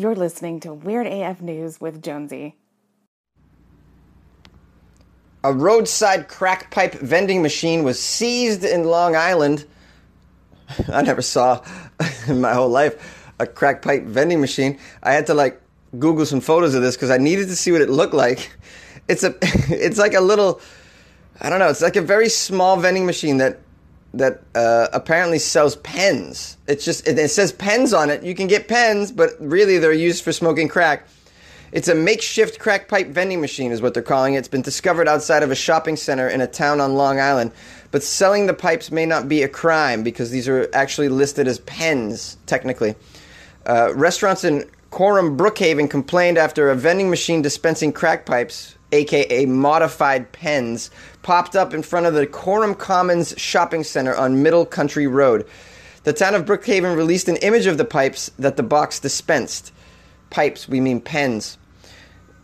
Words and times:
You're 0.00 0.16
listening 0.16 0.60
to 0.60 0.72
Weird 0.72 1.06
AF 1.06 1.42
News 1.42 1.78
with 1.78 2.02
Jonesy. 2.02 2.56
A 5.44 5.52
roadside 5.52 6.26
crack 6.26 6.70
pipe 6.70 6.94
vending 6.94 7.42
machine 7.42 7.84
was 7.84 8.00
seized 8.00 8.64
in 8.64 8.84
Long 8.84 9.14
Island. 9.14 9.66
I 10.90 11.02
never 11.02 11.20
saw 11.20 11.62
in 12.26 12.40
my 12.40 12.54
whole 12.54 12.70
life 12.70 13.30
a 13.38 13.46
crack 13.46 13.82
pipe 13.82 14.04
vending 14.04 14.40
machine. 14.40 14.78
I 15.02 15.12
had 15.12 15.26
to 15.26 15.34
like 15.34 15.60
Google 15.98 16.24
some 16.24 16.40
photos 16.40 16.74
of 16.74 16.80
this 16.80 16.96
because 16.96 17.10
I 17.10 17.18
needed 17.18 17.48
to 17.48 17.56
see 17.56 17.70
what 17.70 17.82
it 17.82 17.90
looked 17.90 18.14
like. 18.14 18.56
It's 19.06 19.24
a, 19.24 19.34
it's 19.42 19.98
like 19.98 20.14
a 20.14 20.20
little, 20.20 20.60
I 21.40 21.50
don't 21.50 21.58
know. 21.58 21.68
It's 21.68 21.82
like 21.82 21.96
a 21.96 22.00
very 22.00 22.28
small 22.28 22.76
vending 22.76 23.06
machine 23.06 23.38
that 23.38 23.58
that 24.14 24.42
uh, 24.54 24.88
apparently 24.92 25.38
sells 25.38 25.76
pens. 25.76 26.56
It's 26.66 26.84
just 26.84 27.06
it, 27.06 27.18
it 27.18 27.30
says 27.30 27.52
pens 27.52 27.92
on 27.92 28.10
it. 28.10 28.22
You 28.22 28.34
can 28.34 28.46
get 28.46 28.68
pens, 28.68 29.12
but 29.12 29.30
really 29.38 29.78
they're 29.78 29.92
used 29.92 30.24
for 30.24 30.32
smoking 30.32 30.68
crack. 30.68 31.06
It's 31.72 31.86
a 31.86 31.94
makeshift 31.94 32.58
crack 32.58 32.88
pipe 32.88 33.08
vending 33.08 33.40
machine, 33.40 33.70
is 33.70 33.80
what 33.80 33.94
they're 33.94 34.02
calling 34.02 34.34
it. 34.34 34.38
It's 34.38 34.48
been 34.48 34.62
discovered 34.62 35.06
outside 35.06 35.44
of 35.44 35.52
a 35.52 35.54
shopping 35.54 35.94
center 35.94 36.28
in 36.28 36.40
a 36.40 36.46
town 36.48 36.80
on 36.80 36.94
Long 36.94 37.20
Island. 37.20 37.52
But 37.92 38.02
selling 38.02 38.46
the 38.46 38.54
pipes 38.54 38.90
may 38.90 39.06
not 39.06 39.28
be 39.28 39.42
a 39.44 39.48
crime 39.48 40.02
because 40.02 40.32
these 40.32 40.48
are 40.48 40.68
actually 40.72 41.08
listed 41.08 41.46
as 41.46 41.60
pens, 41.60 42.38
technically. 42.46 42.96
Uh, 43.66 43.92
restaurants 43.94 44.42
in 44.42 44.68
Coram 44.90 45.36
Brookhaven 45.36 45.88
complained 45.88 46.38
after 46.38 46.70
a 46.70 46.74
vending 46.74 47.08
machine 47.08 47.40
dispensing 47.40 47.92
crack 47.92 48.26
pipes 48.26 48.74
aka 48.92 49.46
modified 49.46 50.32
pens, 50.32 50.90
popped 51.22 51.56
up 51.56 51.74
in 51.74 51.82
front 51.82 52.06
of 52.06 52.14
the 52.14 52.26
Coram 52.26 52.74
Commons 52.74 53.34
shopping 53.36 53.84
center 53.84 54.14
on 54.14 54.42
Middle 54.42 54.66
Country 54.66 55.06
Road. 55.06 55.46
The 56.04 56.12
town 56.12 56.34
of 56.34 56.44
Brookhaven 56.44 56.96
released 56.96 57.28
an 57.28 57.36
image 57.36 57.66
of 57.66 57.78
the 57.78 57.84
pipes 57.84 58.30
that 58.38 58.56
the 58.56 58.62
box 58.62 58.98
dispensed. 58.98 59.72
Pipes, 60.30 60.68
we 60.68 60.80
mean 60.80 61.00
pens. 61.00 61.58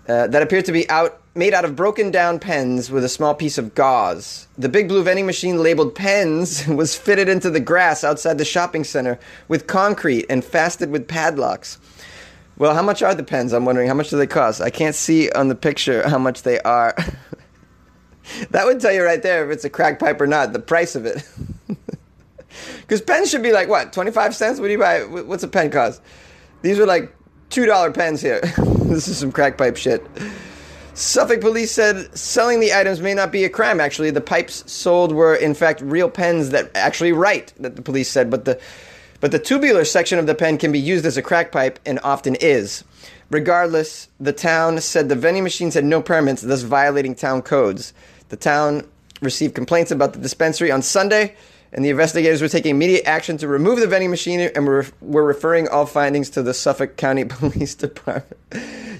Uh, 0.09 0.27
that 0.29 0.43
appeared 0.43 0.65
to 0.67 0.73
be 0.73 0.89
out 0.89 1.21
made 1.37 1.53
out 1.53 1.65
of 1.67 1.77
broken 1.77 2.11
down 2.11 2.39
pens 2.39 2.91
with 2.91 3.05
a 3.05 3.09
small 3.09 3.35
piece 3.35 3.59
of 3.59 3.75
gauze. 3.75 4.49
The 4.57 4.71
big 4.71 4.89
blue 4.89 5.03
vending 5.03 5.27
machine 5.27 5.63
labeled 5.63 5.95
pens 5.95 6.67
was 6.69 6.97
fitted 6.97 7.29
into 7.29 7.51
the 7.51 7.61
grass 7.61 8.03
outside 8.03 8.39
the 8.39 8.45
shopping 8.45 8.85
center 8.85 9.19
with 9.47 9.67
concrete 9.67 10.25
and 10.31 10.45
fastened 10.45 10.93
with 10.93 11.07
padlocks. 11.07 11.79
Well, 12.59 12.75
how 12.75 12.83
much 12.83 13.03
are 13.03 13.15
the 13.15 13.23
pens? 13.23 13.53
I'm 13.53 13.65
wondering 13.65 13.89
how 13.89 13.95
much 13.95 14.11
do 14.11 14.17
they 14.17 14.27
cost? 14.27 14.61
I 14.61 14.71
can't 14.71 14.95
see 14.95 15.31
on 15.31 15.49
the 15.49 15.55
picture 15.55 16.09
how 16.09 16.19
much 16.19 16.43
they 16.43 16.59
are. 16.61 16.95
that 18.51 18.65
would 18.65 18.81
tell 18.81 18.93
you 18.93 19.05
right 19.05 19.23
there 19.23 19.45
if 19.45 19.55
it's 19.55 19.65
a 19.65 19.71
crack 19.71 19.99
pipe 19.99 20.21
or 20.21 20.27
not, 20.27 20.53
the 20.53 20.59
price 20.59 20.95
of 20.95 21.07
it. 21.07 21.29
Because 22.81 23.03
pens 23.03 23.31
should 23.31 23.43
be 23.43 23.53
like 23.53 23.69
what, 23.69 23.93
25 23.93 24.35
cents? 24.35 24.61
What 24.61 24.67
do 24.67 24.73
you 24.73 24.79
buy? 24.79 25.01
What's 25.01 25.43
a 25.43 25.49
pen 25.49 25.71
cost? 25.71 26.01
These 26.63 26.79
are 26.79 26.87
like 26.87 27.15
$2 27.51 27.95
pens 27.95 28.21
here. 28.21 28.41
this 28.85 29.09
is 29.09 29.19
some 29.19 29.33
crack 29.33 29.59
pipe 29.59 29.77
shit. 29.77 30.07
Suffolk 30.95 31.41
police 31.41 31.73
said 31.73 32.17
selling 32.17 32.61
the 32.61 32.73
items 32.73 33.03
may 33.03 33.13
not 33.13 33.31
be 33.31 33.45
a 33.45 33.51
crime. 33.51 33.81
Actually, 33.81 34.11
the 34.11 34.21
pipes 34.21 34.71
sold 34.71 35.13
were 35.13 35.35
in 35.35 35.53
fact 35.53 35.81
real 35.83 36.09
pens 36.09 36.51
that 36.51 36.71
actually 36.75 37.13
write. 37.13 37.53
That 37.59 37.77
the 37.77 37.83
police 37.83 38.09
said, 38.09 38.31
but 38.31 38.45
the 38.47 38.59
but 39.21 39.33
the 39.33 39.39
tubular 39.39 39.85
section 39.85 40.19
of 40.19 40.27
the 40.27 40.35
pen 40.35 40.59
can 40.59 40.73
be 40.73 40.79
used 40.79 41.07
as 41.07 41.17
a 41.17 41.23
crack 41.23 41.53
pipe 41.53 41.79
and 41.87 41.99
often 42.03 42.35
is. 42.37 42.85
Regardless, 43.31 44.09
the 44.21 44.33
town 44.33 44.81
said 44.81 45.09
the 45.09 45.17
vending 45.17 45.43
machines 45.43 45.75
had 45.75 45.85
no 45.85 46.01
permits, 46.01 46.43
thus 46.43 46.63
violating 46.63 47.15
town 47.15 47.43
codes. 47.43 47.93
The 48.29 48.37
town 48.37 48.87
received 49.21 49.55
complaints 49.55 49.91
about 49.91 50.13
the 50.13 50.21
dispensary 50.21 50.71
on 50.71 50.83
Sunday, 50.83 51.35
and 51.73 51.85
the 51.85 51.91
investigators 51.91 52.41
were 52.41 52.49
taking 52.49 52.71
immediate 52.71 53.05
action 53.07 53.37
to 53.39 53.49
remove 53.49 53.81
the 53.81 53.87
vending 53.87 54.11
machine 54.11 54.41
and 54.41 54.67
were, 54.67 54.87
were 55.01 55.25
referring 55.25 55.69
all 55.69 55.87
findings 55.87 56.31
to 56.31 56.43
the 56.43 56.55
Suffolk 56.55 56.97
County 56.97 57.25
Police 57.29 57.75
Department. 57.75 58.37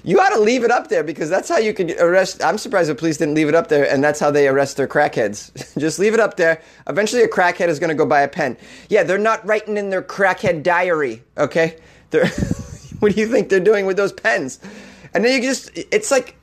You 0.07 0.21
ought 0.21 0.29
to 0.29 0.39
leave 0.39 0.63
it 0.63 0.71
up 0.71 0.87
there 0.87 1.03
because 1.03 1.29
that's 1.29 1.49
how 1.49 1.57
you 1.57 1.73
could 1.73 1.91
arrest. 1.99 2.41
I'm 2.41 2.57
surprised 2.57 2.89
the 2.89 2.95
police 2.95 3.17
didn't 3.17 3.35
leave 3.35 3.49
it 3.49 3.55
up 3.55 3.67
there, 3.67 3.91
and 3.91 4.01
that's 4.01 4.21
how 4.21 4.31
they 4.31 4.47
arrest 4.47 4.77
their 4.77 4.87
crackheads. 4.87 5.77
Just 5.77 5.99
leave 5.99 6.13
it 6.13 6.21
up 6.21 6.37
there. 6.37 6.61
Eventually, 6.87 7.23
a 7.23 7.27
crackhead 7.27 7.67
is 7.67 7.77
going 7.77 7.89
to 7.89 7.93
go 7.95 8.05
buy 8.05 8.21
a 8.21 8.27
pen. 8.29 8.55
Yeah, 8.87 9.03
they're 9.03 9.17
not 9.17 9.45
writing 9.45 9.75
in 9.75 9.89
their 9.89 10.01
crackhead 10.01 10.63
diary, 10.63 11.23
okay? 11.37 11.77
What 12.99 13.13
do 13.13 13.21
you 13.21 13.27
think 13.27 13.49
they're 13.49 13.59
doing 13.59 13.85
with 13.85 13.97
those 13.97 14.11
pens? 14.11 14.59
And 15.13 15.23
then 15.23 15.35
you 15.35 15.47
just, 15.47 15.69
it's 15.75 16.09
like 16.09 16.35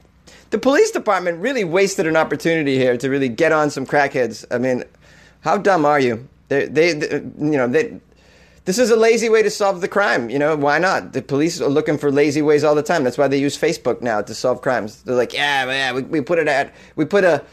the 0.51 0.59
police 0.59 0.93
department 0.93 1.41
really 1.41 1.65
wasted 1.65 2.07
an 2.07 2.17
opportunity 2.17 2.77
here 2.77 2.97
to 2.97 3.09
really 3.09 3.29
get 3.29 3.51
on 3.51 3.71
some 3.71 3.85
crackheads. 3.85 4.45
I 4.53 4.59
mean, 4.59 4.85
how 5.41 5.57
dumb 5.59 5.85
are 5.85 5.99
you? 5.99 6.29
They, 6.49 6.67
they, 6.67 6.93
they 6.93 7.17
you 7.17 7.57
know, 7.57 7.67
they, 7.67 7.99
this 8.65 8.79
is 8.79 8.91
a 8.91 8.97
lazy 8.97 9.29
way 9.29 9.43
to 9.43 9.51
solve 9.51 9.81
the 9.81 9.89
crime. 9.89 10.31
You 10.31 10.39
know, 10.39 10.57
why 10.57 10.79
not? 10.79 11.13
The 11.13 11.23
police 11.23 11.61
are 11.61 11.69
looking 11.69 11.99
for 11.99 12.11
lazy 12.11 12.41
ways 12.41 12.65
all 12.65 12.75
the 12.75 12.83
time. 12.83 13.05
That's 13.05 13.19
why 13.19 13.29
they 13.29 13.39
use 13.39 13.59
Facebook 13.59 14.01
now 14.01 14.23
to 14.23 14.35
solve 14.35 14.63
crimes. 14.63 15.03
They're 15.03 15.15
like, 15.15 15.35
yeah, 15.35 15.67
yeah, 15.67 15.93
we, 15.93 16.03
we 16.03 16.21
put 16.21 16.39
it 16.39 16.49
at, 16.49 16.73
we 16.97 17.05
put 17.05 17.25
a, 17.25 17.45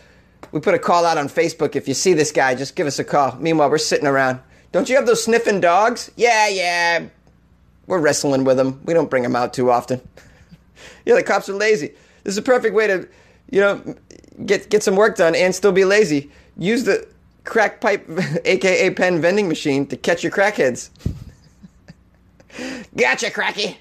we 0.52 0.60
put 0.60 0.74
a 0.74 0.80
call 0.80 1.06
out 1.06 1.18
on 1.18 1.28
Facebook. 1.28 1.76
If 1.76 1.88
you 1.88 1.94
see 1.94 2.14
this 2.14 2.32
guy, 2.32 2.56
just 2.56 2.76
give 2.76 2.88
us 2.88 2.98
a 3.00 3.04
call. 3.04 3.36
Meanwhile, 3.38 3.70
we're 3.70 3.78
sitting 3.78 4.08
around. 4.08 4.40
Don't 4.72 4.88
you 4.88 4.96
have 4.96 5.06
those 5.06 5.24
sniffing 5.24 5.60
dogs? 5.60 6.12
Yeah, 6.16 6.48
yeah. 6.48 7.06
We're 7.88 8.00
wrestling 8.00 8.46
with 8.46 8.56
them. 8.56 8.82
We 8.86 8.94
don't 8.94 9.10
bring 9.10 9.24
them 9.24 9.36
out 9.36 9.54
too 9.54 9.70
often. 9.70 10.02
yeah, 11.06 11.16
the 11.16 11.24
cops 11.24 11.50
are 11.50 11.54
lazy. 11.54 11.88
This 12.24 12.34
is 12.34 12.38
a 12.38 12.42
perfect 12.42 12.74
way 12.74 12.88
to, 12.88 13.08
you 13.50 13.60
know, 13.60 13.96
get 14.46 14.70
get 14.70 14.84
some 14.84 14.96
work 14.96 15.18
done 15.18 15.36
and 15.36 15.54
still 15.54 15.74
be 15.74 15.84
lazy. 15.84 16.32
Use 16.58 16.86
the 16.86 17.08
crack 17.44 17.82
pipe, 17.82 18.08
aka 18.46 18.90
pen 18.92 19.22
vending 19.22 19.48
machine, 19.48 19.86
to 19.88 19.98
catch 19.98 20.24
your 20.24 20.32
crackheads. 20.32 20.90
gotcha, 22.98 23.32
cracky. 23.32 23.78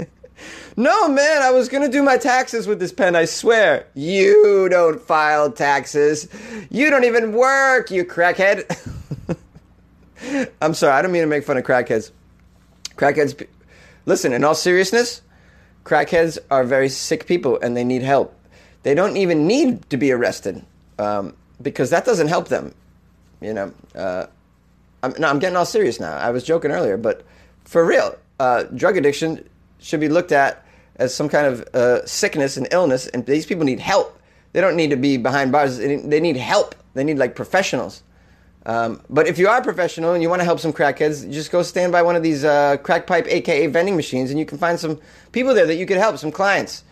no, 0.76 1.08
man, 1.08 1.42
I 1.42 1.50
was 1.50 1.68
gonna 1.68 1.88
do 1.88 2.02
my 2.02 2.16
taxes 2.16 2.66
with 2.66 2.80
this 2.80 2.92
pen, 2.92 3.16
I 3.16 3.24
swear. 3.24 3.86
You 3.94 4.68
don't 4.70 5.00
file 5.00 5.50
taxes. 5.50 6.28
You 6.70 6.90
don't 6.90 7.04
even 7.04 7.32
work, 7.32 7.90
you 7.90 8.04
crackhead. 8.04 8.64
I'm 10.60 10.74
sorry, 10.74 10.92
I 10.92 11.02
don't 11.02 11.12
mean 11.12 11.22
to 11.22 11.28
make 11.28 11.44
fun 11.44 11.56
of 11.56 11.64
crackheads. 11.64 12.10
Crackheads, 12.96 13.46
listen, 14.06 14.32
in 14.32 14.42
all 14.42 14.54
seriousness, 14.54 15.22
crackheads 15.84 16.38
are 16.50 16.64
very 16.64 16.88
sick 16.88 17.26
people 17.26 17.58
and 17.60 17.76
they 17.76 17.84
need 17.84 18.02
help. 18.02 18.34
They 18.82 18.94
don't 18.94 19.16
even 19.16 19.46
need 19.46 19.88
to 19.90 19.96
be 19.96 20.12
arrested. 20.12 20.64
Um, 20.98 21.34
because 21.62 21.90
that 21.90 22.04
doesn't 22.04 22.28
help 22.28 22.48
them. 22.48 22.74
You 23.40 23.54
know, 23.54 23.72
uh, 23.94 24.26
I'm, 25.02 25.14
no, 25.18 25.28
I'm 25.28 25.38
getting 25.38 25.56
all 25.56 25.66
serious 25.66 26.00
now. 26.00 26.16
I 26.16 26.30
was 26.30 26.44
joking 26.44 26.70
earlier, 26.70 26.96
but 26.96 27.24
for 27.64 27.84
real, 27.84 28.16
uh, 28.40 28.64
drug 28.64 28.96
addiction 28.96 29.48
should 29.78 30.00
be 30.00 30.08
looked 30.08 30.32
at 30.32 30.64
as 30.96 31.14
some 31.14 31.28
kind 31.28 31.46
of 31.46 31.62
uh, 31.74 32.04
sickness 32.06 32.56
and 32.56 32.66
illness, 32.72 33.06
and 33.08 33.24
these 33.26 33.46
people 33.46 33.64
need 33.64 33.80
help. 33.80 34.20
They 34.52 34.60
don't 34.60 34.76
need 34.76 34.90
to 34.90 34.96
be 34.96 35.16
behind 35.16 35.52
bars. 35.52 35.78
They 35.78 36.20
need 36.20 36.36
help. 36.36 36.74
They 36.94 37.04
need 37.04 37.18
like 37.18 37.36
professionals. 37.36 38.02
Um, 38.66 39.00
but 39.08 39.26
if 39.26 39.38
you 39.38 39.48
are 39.48 39.60
a 39.60 39.62
professional 39.62 40.12
and 40.12 40.22
you 40.22 40.28
want 40.28 40.40
to 40.40 40.44
help 40.44 40.58
some 40.58 40.72
crackheads, 40.72 41.30
just 41.32 41.50
go 41.50 41.62
stand 41.62 41.92
by 41.92 42.02
one 42.02 42.16
of 42.16 42.22
these 42.22 42.44
uh, 42.44 42.76
crack 42.78 43.06
pipe, 43.06 43.26
aka 43.28 43.66
vending 43.66 43.96
machines, 43.96 44.30
and 44.30 44.38
you 44.38 44.44
can 44.44 44.58
find 44.58 44.78
some 44.80 44.98
people 45.32 45.54
there 45.54 45.66
that 45.66 45.76
you 45.76 45.86
could 45.86 45.96
help, 45.96 46.18
some 46.18 46.32
clients. 46.32 46.82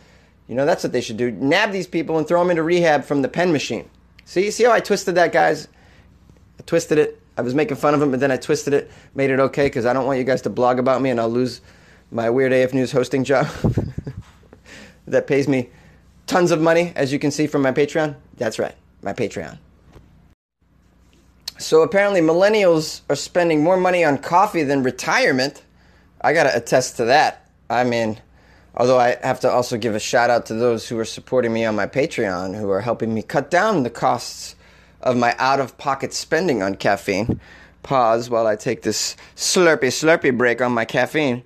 You 0.49 0.55
know, 0.55 0.65
that's 0.65 0.85
what 0.85 0.93
they 0.93 1.01
should 1.01 1.17
do. 1.17 1.33
Nab 1.33 1.73
these 1.73 1.87
people 1.87 2.19
and 2.19 2.27
throw 2.27 2.41
them 2.41 2.51
into 2.51 2.63
rehab 2.63 3.05
from 3.05 3.23
the 3.23 3.29
pen 3.29 3.53
machine. 3.53 3.91
See, 4.27 4.51
see 4.51 4.65
how 4.65 4.73
I 4.73 4.81
twisted 4.81 5.15
that, 5.15 5.33
guys? 5.33 5.69
I 6.59 6.63
twisted 6.65 6.99
it. 6.99 7.23
I 7.39 7.43
was 7.43 7.55
making 7.55 7.77
fun 7.77 7.95
of 7.95 8.03
him, 8.03 8.11
but 8.11 8.19
then 8.19 8.33
I 8.33 8.37
twisted 8.37 8.75
it, 8.75 8.91
made 9.15 9.31
it 9.31 9.39
okay 9.39 9.67
because 9.67 9.87
I 9.87 9.93
don't 9.93 10.05
want 10.05 10.19
you 10.19 10.25
guys 10.25 10.43
to 10.43 10.51
blog 10.51 10.79
about 10.79 11.01
me 11.01 11.11
and 11.11 11.21
I'll 11.21 11.31
lose 11.31 11.61
my 12.11 12.29
Weird 12.29 12.53
AF 12.53 12.75
News 12.75 12.91
hosting 12.91 13.25
job 13.25 13.47
that 15.07 15.27
pays 15.29 15.47
me 15.47 15.71
tons 16.27 16.51
of 16.51 16.61
money, 16.61 16.93
as 16.97 17.13
you 17.13 17.21
can 17.21 17.31
see 17.31 17.47
from 17.47 17.63
my 17.63 17.73
Patreon. 17.73 18.17
That's 18.37 18.59
right, 18.59 18.75
my 19.03 19.13
Patreon. 19.13 19.59
So 21.59 21.83
apparently, 21.83 22.21
millennials 22.21 23.03
are 23.09 23.17
spending 23.17 23.63
more 23.63 23.77
money 23.77 24.05
on 24.05 24.19
coffee 24.19 24.65
than 24.65 24.83
retirement. 24.83 25.63
I 26.21 26.33
gotta 26.33 26.55
attest 26.57 26.97
to 26.97 27.05
that. 27.05 27.49
I 27.71 27.85
mean, 27.85 28.21
Although 28.77 28.99
I 28.99 29.17
have 29.23 29.41
to 29.41 29.51
also 29.51 29.79
give 29.79 29.95
a 29.95 30.01
shout 30.01 30.29
out 30.29 30.47
to 30.47 30.55
those 30.55 30.89
who 30.89 30.99
are 30.99 31.05
supporting 31.05 31.53
me 31.53 31.65
on 31.65 31.75
my 31.75 31.87
Patreon, 31.87 32.59
who 32.59 32.71
are 32.71 32.83
helping 32.83 33.15
me 33.15 33.23
cut 33.23 33.51
down 33.51 33.83
the 33.83 33.91
costs 33.91 34.55
of 35.01 35.17
my 35.17 35.35
out 35.39 35.61
of 35.61 35.79
pocket 35.79 36.13
spending 36.13 36.63
on 36.63 36.75
caffeine. 36.75 37.41
Pause 37.83 38.29
while 38.29 38.47
I 38.47 38.57
take 38.57 38.83
this 38.83 39.17
slurpy 39.35 39.89
slurpy 39.89 40.37
break 40.37 40.61
on 40.61 40.73
my 40.73 40.85
caffeine. 40.85 41.43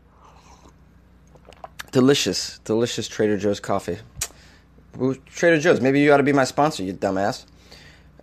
Delicious, 1.93 2.59
delicious 2.65 3.07
Trader 3.07 3.37
Joe's 3.37 3.61
coffee. 3.61 3.99
Trader 5.27 5.61
Joe's, 5.61 5.81
maybe 5.81 6.01
you 6.01 6.13
ought 6.13 6.17
to 6.17 6.23
be 6.23 6.33
my 6.33 6.45
sponsor, 6.45 6.83
you 6.83 6.93
dumbass. 6.93 7.45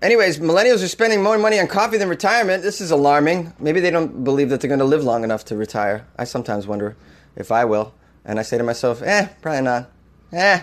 Anyways, 0.02 0.40
millennials 0.40 0.84
are 0.84 0.88
spending 0.88 1.24
more 1.24 1.38
money 1.38 1.60
on 1.60 1.68
coffee 1.68 1.98
than 1.98 2.10
retirement. 2.10 2.62
This 2.62 2.82
is 2.82 2.92
alarming. 2.92 3.54
Maybe 3.58 3.80
they 3.80 3.90
don't 3.90 4.24
believe 4.24 4.50
that 4.50 4.62
they're 4.62 4.68
going 4.68 4.80
to 4.80 4.86
live 4.86 5.04
long 5.04 5.24
enough 5.24 5.46
to 5.46 5.56
retire. 5.56 6.06
I 6.18 6.26
sometimes 6.26 6.68
wonder 6.68 6.96
if 7.36 7.52
I 7.52 7.66
will. 7.66 7.94
And 8.28 8.40
I 8.40 8.44
say 8.44 8.60
to 8.60 8.64
myself, 8.64 9.02
eh, 9.02 9.28
probably 9.42 9.62
not. 9.62 9.90
Eh, 10.32 10.62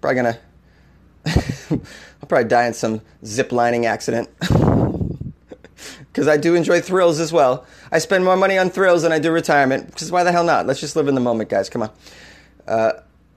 probably 0.00 0.22
to. 0.22 0.38
I'll 1.70 2.28
probably 2.28 2.48
die 2.48 2.66
in 2.66 2.74
some 2.74 3.02
zip 3.24 3.52
lining 3.52 3.86
accident. 3.86 4.28
Because 6.12 6.26
I 6.26 6.36
do 6.36 6.56
enjoy 6.56 6.80
thrills 6.80 7.20
as 7.20 7.32
well. 7.32 7.64
I 7.92 8.00
spend 8.00 8.24
more 8.24 8.36
money 8.36 8.58
on 8.58 8.70
thrills 8.70 9.02
than 9.02 9.12
I 9.12 9.20
do 9.20 9.30
retirement. 9.30 9.86
Because 9.86 10.10
why 10.10 10.24
the 10.24 10.32
hell 10.32 10.42
not? 10.42 10.66
Let's 10.66 10.80
just 10.80 10.96
live 10.96 11.06
in 11.06 11.14
the 11.14 11.20
moment, 11.20 11.48
guys. 11.48 11.68
Come 11.68 11.82
on. 11.82 11.90
Uh, 12.66 12.92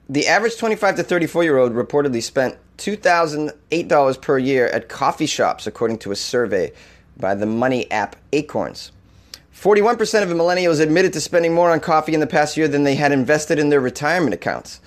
the 0.10 0.26
average 0.26 0.58
25 0.58 0.96
to 0.96 1.04
34 1.04 1.44
year 1.44 1.58
old 1.60 1.74
reportedly 1.74 2.24
spent 2.24 2.58
$2,008 2.80 4.22
per 4.22 4.38
year 4.40 4.68
at 4.68 4.90
coffee 4.90 5.28
shops, 5.28 5.68
according 5.68 6.00
to 6.00 6.12
a 6.12 6.16
survey 6.16 6.72
by 7.18 7.36
the 7.36 7.46
money 7.46 7.90
app 7.92 8.16
Acorns. 8.34 8.92
41% 9.54 10.24
of 10.24 10.30
millennials 10.30 10.80
admitted 10.80 11.14
to 11.14 11.22
spending 11.22 11.54
more 11.54 11.72
on 11.72 11.80
coffee 11.80 12.14
in 12.14 12.20
the 12.20 12.28
past 12.28 12.58
year 12.58 12.68
than 12.68 12.84
they 12.84 12.96
had 12.96 13.12
invested 13.12 13.60
in 13.60 13.70
their 13.70 13.82
retirement 13.82 14.34
accounts. 14.34 14.82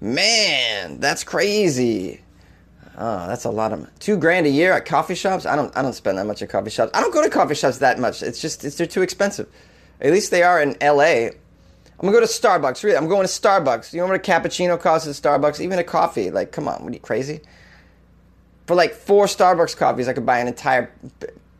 Man, 0.00 1.00
that's 1.00 1.24
crazy. 1.24 2.22
Oh, 2.98 3.26
that's 3.26 3.44
a 3.44 3.50
lot 3.50 3.72
of 3.72 3.90
two 3.98 4.16
grand 4.16 4.46
a 4.46 4.50
year 4.50 4.72
at 4.72 4.86
coffee 4.86 5.14
shops. 5.14 5.44
I 5.44 5.54
don't, 5.54 5.74
I 5.76 5.82
don't 5.82 5.92
spend 5.92 6.18
that 6.18 6.26
much 6.26 6.40
at 6.42 6.48
coffee 6.48 6.70
shops. 6.70 6.90
I 6.94 7.00
don't 7.00 7.12
go 7.12 7.22
to 7.22 7.30
coffee 7.30 7.54
shops 7.54 7.78
that 7.78 7.98
much. 7.98 8.22
It's 8.22 8.40
just, 8.40 8.64
it's, 8.64 8.76
they're 8.76 8.86
too 8.86 9.02
expensive. 9.02 9.48
At 10.00 10.12
least 10.12 10.30
they 10.30 10.42
are 10.42 10.60
in 10.60 10.76
L.A. 10.80 11.28
I'm 11.28 11.34
gonna 12.00 12.12
go 12.12 12.20
to 12.20 12.26
Starbucks. 12.26 12.84
Really, 12.84 12.96
I'm 12.96 13.08
going 13.08 13.26
to 13.26 13.32
Starbucks. 13.32 13.92
You 13.92 14.00
know 14.00 14.06
what 14.06 14.16
a 14.16 14.18
cappuccino 14.18 14.78
costs 14.78 15.08
at 15.08 15.14
Starbucks? 15.14 15.60
Even 15.60 15.78
a 15.78 15.84
coffee. 15.84 16.30
Like, 16.30 16.52
come 16.52 16.68
on, 16.68 16.82
what 16.82 16.90
are 16.90 16.94
you 16.94 17.00
crazy? 17.00 17.40
For 18.66 18.74
like 18.74 18.92
four 18.92 19.26
Starbucks 19.26 19.76
coffees, 19.76 20.08
I 20.08 20.12
could 20.12 20.26
buy 20.26 20.40
an 20.40 20.48
entire 20.48 20.92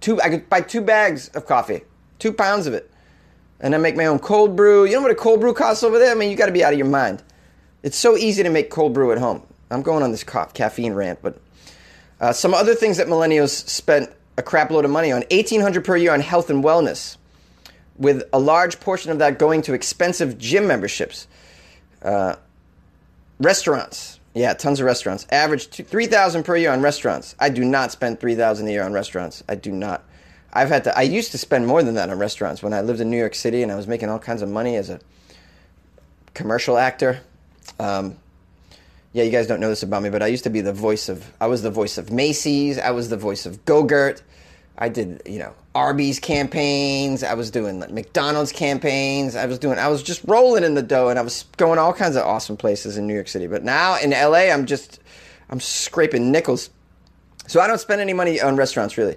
two. 0.00 0.20
I 0.20 0.28
could 0.28 0.48
buy 0.50 0.60
two 0.60 0.82
bags 0.82 1.28
of 1.28 1.46
coffee, 1.46 1.82
two 2.18 2.32
pounds 2.32 2.66
of 2.66 2.74
it, 2.74 2.90
and 3.60 3.74
I 3.74 3.78
make 3.78 3.96
my 3.96 4.06
own 4.06 4.18
cold 4.18 4.56
brew. 4.56 4.84
You 4.84 4.94
know 4.94 5.02
what 5.02 5.10
a 5.10 5.14
cold 5.14 5.40
brew 5.40 5.54
costs 5.54 5.82
over 5.82 5.98
there? 5.98 6.10
I 6.10 6.14
mean, 6.14 6.30
you 6.30 6.36
got 6.36 6.46
to 6.46 6.52
be 6.52 6.64
out 6.64 6.72
of 6.72 6.78
your 6.78 6.88
mind. 6.88 7.22
It's 7.82 7.96
so 7.96 8.16
easy 8.16 8.42
to 8.42 8.50
make 8.50 8.70
cold 8.70 8.94
brew 8.94 9.12
at 9.12 9.18
home. 9.18 9.42
I'm 9.70 9.82
going 9.82 10.02
on 10.02 10.10
this 10.10 10.24
ca- 10.24 10.46
caffeine 10.46 10.94
rant, 10.94 11.20
but 11.22 11.40
uh, 12.20 12.32
some 12.32 12.54
other 12.54 12.74
things 12.74 12.96
that 12.96 13.06
millennials 13.06 13.50
spent 13.68 14.10
a 14.38 14.42
crap 14.42 14.70
load 14.70 14.84
of 14.84 14.90
money 14.90 15.12
on: 15.12 15.24
eighteen 15.30 15.60
hundred 15.60 15.84
per 15.84 15.96
year 15.96 16.12
on 16.12 16.20
health 16.20 16.50
and 16.50 16.62
wellness 16.62 17.16
with 17.96 18.22
a 18.32 18.38
large 18.38 18.78
portion 18.80 19.10
of 19.10 19.18
that 19.18 19.38
going 19.38 19.62
to 19.62 19.74
expensive 19.74 20.38
gym 20.38 20.66
memberships. 20.66 21.26
Uh, 22.02 22.36
restaurants, 23.40 24.20
yeah, 24.34 24.54
tons 24.54 24.80
of 24.80 24.86
restaurants. 24.86 25.26
Average 25.30 25.68
three 25.68 26.06
thousand 26.06 26.44
per 26.44 26.56
year 26.56 26.72
on 26.72 26.80
restaurants. 26.82 27.34
I 27.38 27.48
do 27.48 27.64
not 27.64 27.92
spend 27.92 28.20
three 28.20 28.34
thousand 28.34 28.68
a 28.68 28.70
year 28.70 28.84
on 28.84 28.92
restaurants. 28.92 29.42
I 29.48 29.54
do 29.54 29.72
not. 29.72 30.04
I've 30.52 30.68
had 30.68 30.84
to. 30.84 30.96
I 30.96 31.02
used 31.02 31.32
to 31.32 31.38
spend 31.38 31.66
more 31.66 31.82
than 31.82 31.94
that 31.94 32.08
on 32.08 32.18
restaurants 32.18 32.62
when 32.62 32.72
I 32.72 32.80
lived 32.80 33.00
in 33.00 33.10
New 33.10 33.18
York 33.18 33.34
City 33.34 33.62
and 33.62 33.70
I 33.70 33.76
was 33.76 33.86
making 33.86 34.08
all 34.08 34.18
kinds 34.18 34.42
of 34.42 34.48
money 34.48 34.76
as 34.76 34.90
a 34.90 35.00
commercial 36.34 36.78
actor. 36.78 37.20
Um, 37.78 38.16
yeah, 39.12 39.24
you 39.24 39.30
guys 39.30 39.46
don't 39.46 39.60
know 39.60 39.68
this 39.68 39.82
about 39.82 40.02
me, 40.02 40.10
but 40.10 40.22
I 40.22 40.26
used 40.26 40.44
to 40.44 40.50
be 40.50 40.60
the 40.60 40.72
voice 40.72 41.08
of. 41.08 41.24
I 41.40 41.46
was 41.46 41.62
the 41.62 41.70
voice 41.70 41.98
of 41.98 42.10
Macy's. 42.10 42.78
I 42.78 42.90
was 42.90 43.08
the 43.08 43.16
voice 43.16 43.46
of 43.46 43.64
Go-Gurt. 43.64 44.22
I 44.78 44.90
did, 44.90 45.22
you 45.24 45.38
know, 45.38 45.54
Arby's 45.74 46.20
campaigns. 46.20 47.22
I 47.22 47.34
was 47.34 47.50
doing 47.50 47.78
McDonald's 47.78 48.52
campaigns. 48.52 49.34
I 49.34 49.46
was 49.46 49.58
doing, 49.58 49.78
I 49.78 49.88
was 49.88 50.02
just 50.02 50.22
rolling 50.24 50.64
in 50.64 50.74
the 50.74 50.82
dough 50.82 51.08
and 51.08 51.18
I 51.18 51.22
was 51.22 51.46
going 51.56 51.78
all 51.78 51.94
kinds 51.94 52.14
of 52.16 52.26
awesome 52.26 52.58
places 52.58 52.98
in 52.98 53.06
New 53.06 53.14
York 53.14 53.28
City. 53.28 53.46
But 53.46 53.64
now 53.64 53.98
in 53.98 54.10
LA, 54.10 54.52
I'm 54.52 54.66
just, 54.66 55.00
I'm 55.48 55.60
scraping 55.60 56.30
nickels. 56.30 56.68
So 57.46 57.60
I 57.60 57.66
don't 57.66 57.80
spend 57.80 58.02
any 58.02 58.12
money 58.12 58.38
on 58.40 58.56
restaurants 58.56 58.98
really 58.98 59.16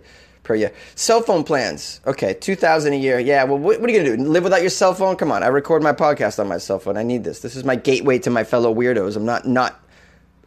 per 0.50 0.56
year. 0.56 0.74
Cell 0.96 1.22
phone 1.22 1.44
plans. 1.44 2.02
Okay, 2.08 2.34
2000 2.34 2.92
a 2.92 2.96
year. 2.96 3.20
Yeah, 3.20 3.44
well, 3.44 3.60
what, 3.60 3.80
what 3.80 3.88
are 3.88 3.94
you 3.94 4.02
going 4.02 4.18
to 4.18 4.18
do? 4.18 4.30
Live 4.30 4.44
without 4.44 4.62
your 4.62 4.72
cell 4.72 4.96
phone? 4.96 5.16
Come 5.16 5.32
on. 5.32 5.44
I 5.44 5.48
record 5.48 5.84
my 5.84 5.94
podcast 5.94 6.40
on 6.40 6.48
my 6.48 6.58
cell 6.58 6.80
phone. 6.80 6.98
I 6.98 7.04
need 7.04 7.24
this. 7.24 7.42
This 7.42 7.56
is 7.56 7.64
my 7.64 7.76
gateway 7.76 8.18
to 8.18 8.32
my 8.32 8.44
fellow 8.44 8.74
weirdos. 8.74 9.16
I'm 9.16 9.26
not, 9.26 9.48
not 9.48 9.80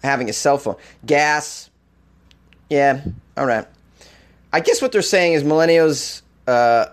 having 0.03 0.29
a 0.29 0.33
cell 0.33 0.59
phone. 0.59 0.75
Gas. 1.07 1.71
Yeah, 2.69 3.05
all 3.37 3.47
right. 3.47 3.65
I 4.53 4.59
guess 4.59 4.83
what 4.83 4.91
they're 4.91 5.03
saying 5.03 5.35
is 5.35 5.45
millennials, 5.45 6.23
uh, 6.49 6.87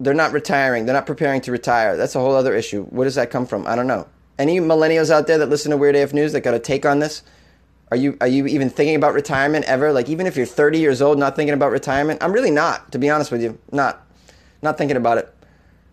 they're 0.00 0.12
not 0.12 0.32
retiring. 0.32 0.84
They're 0.84 0.96
not 0.96 1.06
preparing 1.06 1.42
to 1.42 1.52
retire. 1.52 1.96
That's 1.96 2.16
a 2.16 2.18
whole 2.18 2.34
other 2.34 2.56
issue. 2.56 2.86
Where 2.86 3.04
does 3.04 3.14
that 3.14 3.30
come 3.30 3.46
from? 3.46 3.68
I 3.68 3.76
don't 3.76 3.86
know. 3.86 4.08
Any 4.36 4.58
millennials 4.58 5.10
out 5.10 5.28
there 5.28 5.38
that 5.38 5.48
listen 5.48 5.70
to 5.70 5.76
Weird 5.76 5.94
AF 5.94 6.12
News 6.12 6.32
that 6.32 6.40
got 6.40 6.54
a 6.54 6.58
take 6.58 6.84
on 6.84 6.98
this? 6.98 7.22
Are 7.92 7.96
you 7.96 8.16
are 8.22 8.26
you 8.26 8.46
even 8.46 8.70
thinking 8.70 8.96
about 8.96 9.12
retirement 9.12 9.66
ever? 9.66 9.92
Like 9.92 10.08
even 10.08 10.26
if 10.26 10.34
you're 10.34 10.46
30 10.46 10.78
years 10.78 11.02
old, 11.02 11.18
not 11.18 11.36
thinking 11.36 11.52
about 11.52 11.72
retirement? 11.72 12.22
I'm 12.22 12.32
really 12.32 12.50
not, 12.50 12.90
to 12.92 12.98
be 12.98 13.10
honest 13.10 13.30
with 13.30 13.42
you. 13.42 13.58
Not, 13.70 14.00
not 14.62 14.78
thinking 14.78 14.96
about 14.96 15.18
it. 15.18 15.34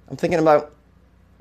I'm 0.07 0.15
thinking 0.15 0.39
about, 0.39 0.73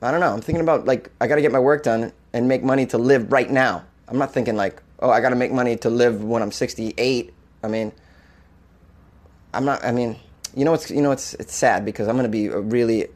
I 0.02 0.10
don't 0.10 0.18
know. 0.18 0.32
I'm 0.32 0.40
thinking 0.40 0.62
about 0.62 0.84
like 0.84 1.12
I 1.20 1.28
got 1.28 1.36
to 1.36 1.42
get 1.42 1.52
my 1.52 1.60
work 1.60 1.84
done 1.84 2.12
and 2.32 2.48
make 2.48 2.64
money 2.64 2.86
to 2.86 2.98
live 2.98 3.30
right 3.30 3.48
now. 3.48 3.84
I'm 4.08 4.18
not 4.18 4.34
thinking 4.34 4.56
like, 4.56 4.82
oh, 4.98 5.10
I 5.10 5.20
got 5.20 5.28
to 5.28 5.36
make 5.36 5.52
money 5.52 5.76
to 5.76 5.90
live 5.90 6.24
when 6.24 6.42
I'm 6.42 6.50
68. 6.50 7.32
I 7.62 7.68
mean. 7.68 7.92
I'm 9.54 9.64
not. 9.64 9.84
I 9.84 9.92
mean, 9.92 10.16
you 10.56 10.64
know, 10.64 10.74
it's 10.74 10.90
you 10.90 11.02
know, 11.02 11.12
it's 11.12 11.34
it's 11.34 11.54
sad 11.54 11.84
because 11.84 12.08
I'm 12.08 12.16
gonna 12.16 12.28
be 12.28 12.46
a 12.46 12.58
really 12.58 13.06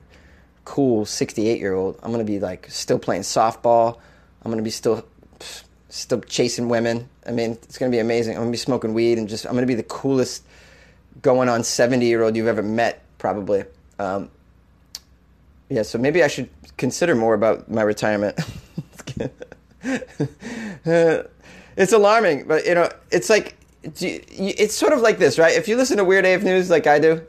cool 0.64 1.04
68 1.04 1.58
year 1.58 1.74
old. 1.74 1.98
I'm 2.04 2.12
gonna 2.12 2.22
be 2.22 2.38
like 2.38 2.70
still 2.70 3.00
playing 3.00 3.22
softball. 3.22 3.98
I'm 4.44 4.52
gonna 4.52 4.62
be 4.62 4.70
still 4.70 5.04
still 5.88 6.20
chasing 6.20 6.68
women. 6.68 7.08
I 7.26 7.30
mean, 7.30 7.52
it's 7.52 7.78
gonna 7.78 7.90
be 7.90 8.00
amazing. 8.00 8.34
I'm 8.34 8.42
gonna 8.42 8.50
be 8.50 8.56
smoking 8.56 8.94
weed 8.94 9.18
and 9.18 9.28
just 9.28 9.46
I'm 9.46 9.54
gonna 9.54 9.66
be 9.66 9.74
the 9.74 9.82
coolest 9.82 10.44
going 11.20 11.48
on 11.48 11.62
70 11.64 12.06
year 12.06 12.22
old 12.22 12.36
you've 12.36 12.46
ever 12.46 12.62
met, 12.62 13.02
probably. 13.18 13.64
Um, 13.98 14.30
yeah, 15.68 15.82
so 15.82 15.98
maybe 15.98 16.22
I 16.22 16.28
should 16.28 16.48
consider 16.76 17.14
more 17.14 17.34
about 17.34 17.70
my 17.70 17.82
retirement. 17.82 18.38
it's 20.84 21.92
alarming, 21.92 22.46
but 22.46 22.66
you 22.66 22.74
know, 22.74 22.88
it's 23.10 23.30
like 23.30 23.56
it's 23.82 24.74
sort 24.74 24.92
of 24.92 25.00
like 25.00 25.18
this, 25.18 25.38
right? 25.38 25.56
If 25.56 25.68
you 25.68 25.76
listen 25.76 25.96
to 25.96 26.04
Weird 26.04 26.24
AF 26.24 26.42
News 26.42 26.70
like 26.70 26.86
I 26.86 26.98
do, 26.98 27.22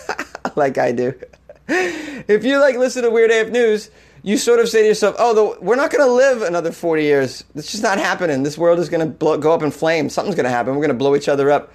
like 0.56 0.78
I 0.78 0.92
do, 0.92 1.14
if 1.68 2.44
you 2.44 2.58
like 2.60 2.76
listen 2.76 3.02
to 3.02 3.10
Weird 3.10 3.30
AF 3.30 3.48
News, 3.50 3.90
you 4.26 4.36
sort 4.36 4.58
of 4.58 4.68
say 4.68 4.82
to 4.82 4.88
yourself, 4.88 5.14
"Oh, 5.20 5.34
the, 5.34 5.64
we're 5.64 5.76
not 5.76 5.92
going 5.92 6.04
to 6.04 6.12
live 6.12 6.42
another 6.42 6.72
forty 6.72 7.04
years. 7.04 7.44
It's 7.54 7.70
just 7.70 7.84
not 7.84 7.98
happening. 7.98 8.42
This 8.42 8.58
world 8.58 8.80
is 8.80 8.88
going 8.88 9.06
to 9.06 9.38
go 9.38 9.52
up 9.52 9.62
in 9.62 9.70
flames. 9.70 10.14
Something's 10.14 10.34
going 10.34 10.44
to 10.44 10.50
happen. 10.50 10.72
We're 10.74 10.80
going 10.80 10.88
to 10.88 10.94
blow 10.94 11.14
each 11.14 11.28
other 11.28 11.48
up. 11.48 11.72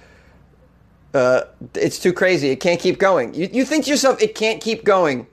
Uh, 1.14 1.44
it's 1.74 1.98
too 1.98 2.12
crazy. 2.12 2.50
It 2.50 2.60
can't 2.60 2.78
keep 2.78 2.98
going. 2.98 3.32
You 3.32 3.48
you 3.50 3.64
think 3.64 3.86
to 3.86 3.90
yourself, 3.90 4.20
it 4.20 4.34
can't 4.34 4.60
keep 4.60 4.84
going, 4.84 5.26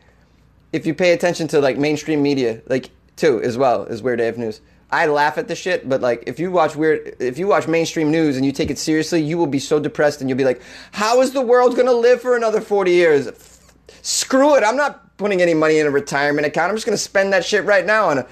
if 0.71 0.85
you 0.85 0.93
pay 0.93 1.11
attention 1.11 1.49
to 1.49 1.59
like 1.59 1.77
mainstream 1.77 2.23
media, 2.23 2.61
like 2.67 2.89
too 3.17 3.41
as 3.41 3.57
well 3.57 3.85
as 3.85 4.01
Weird 4.01 4.21
AF 4.21 4.37
News." 4.37 4.61
I 4.91 5.05
laugh 5.05 5.37
at 5.37 5.47
the 5.47 5.55
shit, 5.55 5.87
but 5.87 6.01
like 6.01 6.23
if 6.25 6.39
you 6.39 6.51
watch 6.51 6.75
weird, 6.75 7.17
if 7.19 7.37
you 7.37 7.47
watch 7.47 7.67
mainstream 7.67 8.09
news 8.11 8.37
and 8.37 8.45
you 8.45 8.51
take 8.53 8.71
it 8.71 8.79
seriously, 8.79 9.21
you 9.21 9.37
will 9.37 9.45
be 9.45 9.59
so 9.59 9.79
depressed 9.79 10.21
and 10.21 10.29
you'll 10.29 10.37
be 10.37 10.45
like, 10.45 10.61
how 10.91 11.21
is 11.21 11.31
the 11.31 11.41
world 11.41 11.75
going 11.75 11.85
to 11.85 11.93
live 11.93 12.21
for 12.21 12.35
another 12.35 12.59
40 12.59 12.89
years? 12.89 13.58
Screw 14.01 14.55
it. 14.55 14.63
I'm 14.63 14.75
not 14.75 15.17
putting 15.17 15.41
any 15.41 15.53
money 15.53 15.79
in 15.79 15.87
a 15.87 15.91
retirement 15.91 16.47
account. 16.47 16.69
I'm 16.69 16.75
just 16.75 16.85
going 16.85 16.97
to 16.97 17.03
spend 17.03 17.33
that 17.33 17.45
shit 17.45 17.63
right 17.65 17.85
now 17.85 18.09
on 18.09 18.19
a, 18.19 18.27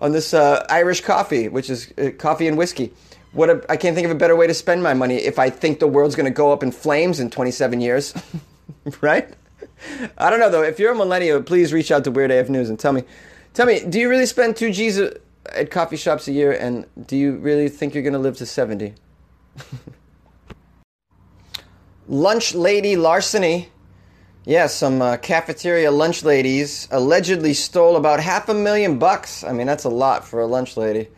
on 0.00 0.12
this 0.12 0.34
uh, 0.34 0.66
Irish 0.68 1.00
coffee, 1.00 1.48
which 1.48 1.70
is 1.70 1.92
uh, 1.98 2.10
coffee 2.18 2.48
and 2.48 2.58
whiskey. 2.58 2.92
What 3.32 3.48
a, 3.48 3.64
I 3.68 3.76
can't 3.76 3.94
think 3.94 4.04
of 4.04 4.10
a 4.10 4.16
better 4.16 4.36
way 4.36 4.46
to 4.46 4.54
spend 4.54 4.82
my 4.82 4.94
money 4.94 5.16
if 5.16 5.38
I 5.38 5.50
think 5.50 5.78
the 5.78 5.86
world's 5.86 6.16
going 6.16 6.26
to 6.26 6.32
go 6.32 6.52
up 6.52 6.62
in 6.62 6.70
flames 6.70 7.20
in 7.20 7.30
27 7.30 7.80
years, 7.80 8.14
right? 9.00 9.28
I 10.18 10.30
don't 10.30 10.38
know 10.38 10.50
though. 10.50 10.62
If 10.62 10.78
you're 10.78 10.92
a 10.92 10.96
millennial, 10.96 11.42
please 11.42 11.72
reach 11.72 11.90
out 11.90 12.04
to 12.04 12.10
Weird 12.10 12.30
AF 12.30 12.48
News 12.48 12.68
and 12.68 12.78
tell 12.78 12.92
me, 12.92 13.04
tell 13.54 13.66
me, 13.66 13.80
do 13.80 13.98
you 13.98 14.08
really 14.08 14.26
spend 14.26 14.56
two 14.56 14.72
G's? 14.72 14.98
A, 14.98 15.14
at 15.46 15.70
coffee 15.70 15.96
shops 15.96 16.28
a 16.28 16.32
year, 16.32 16.52
and 16.52 16.86
do 17.06 17.16
you 17.16 17.36
really 17.36 17.68
think 17.68 17.94
you're 17.94 18.02
going 18.02 18.12
to 18.12 18.18
live 18.18 18.36
to 18.38 18.46
70? 18.46 18.94
lunch 22.08 22.54
lady 22.54 22.96
larceny. 22.96 23.68
Yeah, 24.44 24.66
some 24.66 25.00
uh, 25.00 25.18
cafeteria 25.18 25.92
lunch 25.92 26.24
ladies 26.24 26.88
allegedly 26.90 27.54
stole 27.54 27.94
about 27.96 28.18
half 28.18 28.48
a 28.48 28.54
million 28.54 28.98
bucks. 28.98 29.44
I 29.44 29.52
mean, 29.52 29.68
that's 29.68 29.84
a 29.84 29.88
lot 29.88 30.26
for 30.26 30.40
a 30.40 30.46
lunch 30.46 30.76
lady 30.76 31.08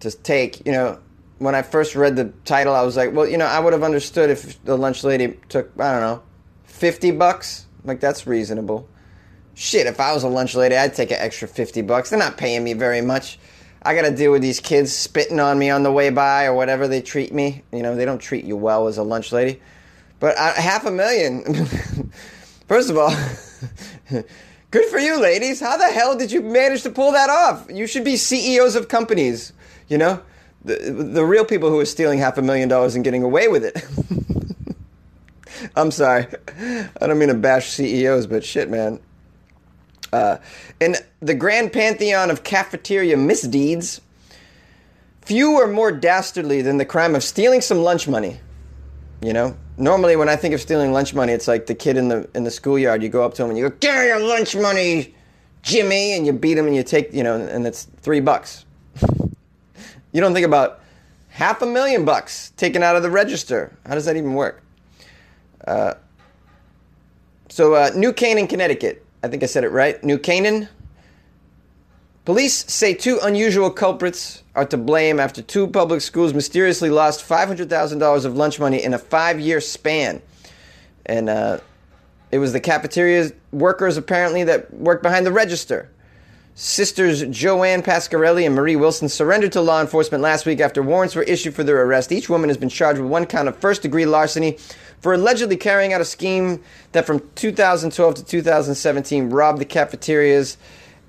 to 0.00 0.10
take. 0.12 0.64
You 0.64 0.72
know, 0.72 0.98
when 1.38 1.56
I 1.56 1.62
first 1.62 1.96
read 1.96 2.14
the 2.14 2.32
title, 2.44 2.72
I 2.74 2.82
was 2.82 2.96
like, 2.96 3.12
well, 3.12 3.26
you 3.26 3.38
know, 3.38 3.46
I 3.46 3.58
would 3.58 3.72
have 3.72 3.82
understood 3.82 4.30
if 4.30 4.62
the 4.64 4.78
lunch 4.78 5.02
lady 5.02 5.36
took, 5.48 5.72
I 5.80 5.90
don't 5.90 6.00
know, 6.00 6.22
50 6.64 7.10
bucks. 7.12 7.66
Like, 7.82 7.98
that's 7.98 8.28
reasonable. 8.28 8.88
Shit, 9.54 9.88
if 9.88 9.98
I 9.98 10.12
was 10.12 10.22
a 10.22 10.28
lunch 10.28 10.54
lady, 10.54 10.76
I'd 10.76 10.94
take 10.94 11.10
an 11.10 11.18
extra 11.18 11.48
50 11.48 11.82
bucks. 11.82 12.10
They're 12.10 12.20
not 12.20 12.36
paying 12.36 12.62
me 12.62 12.74
very 12.74 13.00
much. 13.00 13.40
I 13.82 13.96
got 13.96 14.02
to 14.02 14.14
deal 14.14 14.30
with 14.30 14.42
these 14.42 14.60
kids 14.60 14.92
spitting 14.94 15.40
on 15.40 15.58
me 15.58 15.70
on 15.70 15.82
the 15.82 15.90
way 15.90 16.10
by 16.10 16.44
or 16.44 16.54
whatever 16.54 16.86
they 16.86 17.02
treat 17.02 17.34
me. 17.34 17.64
You 17.72 17.82
know, 17.82 17.96
they 17.96 18.04
don't 18.04 18.18
treat 18.18 18.44
you 18.44 18.56
well 18.56 18.86
as 18.86 18.96
a 18.96 19.02
lunch 19.02 19.32
lady. 19.32 19.60
But 20.20 20.36
uh, 20.36 20.52
half 20.52 20.86
a 20.86 20.90
million. 20.92 21.42
First 22.70 22.88
of 22.88 22.96
all, 22.96 23.12
Good 24.70 24.84
for 24.84 25.00
you, 25.00 25.20
ladies. 25.20 25.58
How 25.58 25.76
the 25.76 25.88
hell 25.88 26.16
did 26.16 26.30
you 26.30 26.40
manage 26.40 26.84
to 26.84 26.90
pull 26.90 27.10
that 27.10 27.28
off? 27.28 27.66
You 27.68 27.88
should 27.88 28.04
be 28.04 28.16
CEOs 28.16 28.76
of 28.76 28.86
companies, 28.86 29.52
you 29.88 29.98
know? 29.98 30.22
The, 30.64 30.76
the 30.76 31.24
real 31.24 31.44
people 31.44 31.68
who 31.68 31.80
are 31.80 31.84
stealing 31.84 32.20
half 32.20 32.38
a 32.38 32.42
million 32.42 32.68
dollars 32.68 32.94
and 32.94 33.02
getting 33.02 33.24
away 33.24 33.48
with 33.48 33.64
it. 33.64 33.84
I'm 35.76 35.90
sorry. 35.90 36.28
I 36.60 37.08
don't 37.08 37.18
mean 37.18 37.30
to 37.30 37.34
bash 37.34 37.70
CEOs, 37.70 38.28
but 38.28 38.44
shit, 38.44 38.70
man. 38.70 39.00
Uh, 40.12 40.36
in 40.78 40.94
the 41.18 41.34
grand 41.34 41.72
pantheon 41.72 42.30
of 42.30 42.44
cafeteria 42.44 43.16
misdeeds, 43.16 44.00
few 45.22 45.54
are 45.54 45.66
more 45.66 45.90
dastardly 45.90 46.62
than 46.62 46.76
the 46.76 46.84
crime 46.84 47.16
of 47.16 47.24
stealing 47.24 47.62
some 47.62 47.78
lunch 47.78 48.06
money. 48.06 48.38
You 49.22 49.34
know, 49.34 49.54
normally 49.76 50.16
when 50.16 50.30
I 50.30 50.36
think 50.36 50.54
of 50.54 50.60
stealing 50.62 50.92
lunch 50.92 51.12
money, 51.12 51.32
it's 51.32 51.46
like 51.46 51.66
the 51.66 51.74
kid 51.74 51.98
in 51.98 52.08
the 52.08 52.28
in 52.34 52.44
the 52.44 52.50
schoolyard. 52.50 53.02
You 53.02 53.10
go 53.10 53.22
up 53.22 53.34
to 53.34 53.42
him 53.42 53.50
and 53.50 53.58
you 53.58 53.68
go, 53.68 53.76
"Give 53.78 53.94
me 53.94 54.06
your 54.06 54.20
lunch 54.20 54.56
money, 54.56 55.14
Jimmy," 55.62 56.14
and 56.14 56.24
you 56.24 56.32
beat 56.32 56.56
him 56.56 56.66
and 56.66 56.74
you 56.74 56.82
take, 56.82 57.12
you 57.12 57.22
know, 57.22 57.36
and 57.36 57.66
it's 57.66 57.84
three 58.00 58.20
bucks. 58.20 58.64
you 60.12 60.20
don't 60.22 60.32
think 60.32 60.46
about 60.46 60.80
half 61.28 61.60
a 61.60 61.66
million 61.66 62.06
bucks 62.06 62.52
taken 62.56 62.82
out 62.82 62.96
of 62.96 63.02
the 63.02 63.10
register. 63.10 63.76
How 63.86 63.94
does 63.94 64.06
that 64.06 64.16
even 64.16 64.32
work? 64.34 64.62
Uh, 65.66 65.94
so, 67.50 67.74
uh, 67.74 67.90
New 67.94 68.14
Canaan, 68.14 68.46
Connecticut. 68.46 69.04
I 69.22 69.28
think 69.28 69.42
I 69.42 69.46
said 69.46 69.64
it 69.64 69.70
right. 69.70 70.02
New 70.02 70.18
Canaan. 70.18 70.68
Police 72.30 72.64
say 72.72 72.94
two 72.94 73.18
unusual 73.24 73.72
culprits 73.72 74.44
are 74.54 74.64
to 74.66 74.76
blame 74.76 75.18
after 75.18 75.42
two 75.42 75.66
public 75.66 76.00
schools 76.00 76.32
mysteriously 76.32 76.88
lost 76.88 77.28
$500,000 77.28 78.24
of 78.24 78.36
lunch 78.36 78.60
money 78.60 78.84
in 78.84 78.94
a 78.94 78.98
five 78.98 79.40
year 79.40 79.60
span. 79.60 80.22
And 81.06 81.28
uh, 81.28 81.58
it 82.30 82.38
was 82.38 82.52
the 82.52 82.60
cafeteria 82.60 83.32
workers, 83.50 83.96
apparently, 83.96 84.44
that 84.44 84.72
worked 84.72 85.02
behind 85.02 85.26
the 85.26 85.32
register. 85.32 85.90
Sisters 86.54 87.24
Joanne 87.30 87.82
Pascarelli 87.82 88.46
and 88.46 88.54
Marie 88.54 88.76
Wilson 88.76 89.08
surrendered 89.08 89.50
to 89.50 89.60
law 89.60 89.80
enforcement 89.80 90.22
last 90.22 90.46
week 90.46 90.60
after 90.60 90.84
warrants 90.84 91.16
were 91.16 91.24
issued 91.24 91.56
for 91.56 91.64
their 91.64 91.82
arrest. 91.82 92.12
Each 92.12 92.28
woman 92.28 92.48
has 92.48 92.56
been 92.56 92.68
charged 92.68 93.00
with 93.00 93.10
one 93.10 93.26
count 93.26 93.48
of 93.48 93.56
first 93.56 93.82
degree 93.82 94.06
larceny 94.06 94.56
for 95.00 95.14
allegedly 95.14 95.56
carrying 95.56 95.92
out 95.92 96.00
a 96.00 96.04
scheme 96.04 96.62
that 96.92 97.06
from 97.06 97.28
2012 97.34 98.14
to 98.14 98.24
2017 98.24 99.30
robbed 99.30 99.60
the 99.60 99.64
cafeterias 99.64 100.58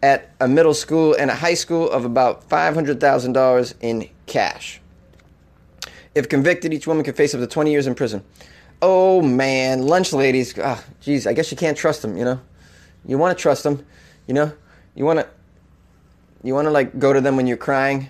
at 0.02 0.32
a 0.40 0.48
middle 0.48 0.74
school 0.74 1.14
and 1.14 1.30
a 1.30 1.36
high 1.36 1.54
school 1.54 1.90
of 1.90 2.06
about 2.06 2.48
$500,000 2.50 3.74
in 3.82 4.10
cash. 4.26 4.82
If 6.16 6.28
convicted, 6.28 6.74
each 6.74 6.88
woman 6.88 7.04
could 7.04 7.16
face 7.16 7.34
up 7.34 7.40
to 7.40 7.48
20 7.48 7.72
years 7.72 7.88
in 7.88 7.96
prison. 7.96 8.24
Oh 8.82 9.22
man, 9.22 9.84
lunch 9.84 10.12
ladies. 10.12 10.58
Ah, 10.58 10.84
geez, 11.02 11.28
I 11.28 11.34
guess 11.34 11.52
you 11.52 11.58
can't 11.58 11.78
trust 11.78 12.02
them, 12.02 12.18
you 12.18 12.26
know? 12.26 12.42
You 13.06 13.18
want 13.18 13.38
to 13.38 13.42
trust 13.42 13.64
them, 13.64 13.86
you 14.28 14.34
know? 14.34 14.52
You 14.96 15.06
want 15.06 15.20
to 15.20 15.28
you 16.44 16.56
want 16.56 16.66
to 16.66 16.72
like 16.72 16.98
go 16.98 17.14
to 17.14 17.22
them 17.22 17.36
when 17.36 17.46
you're 17.48 17.58
crying 17.58 18.10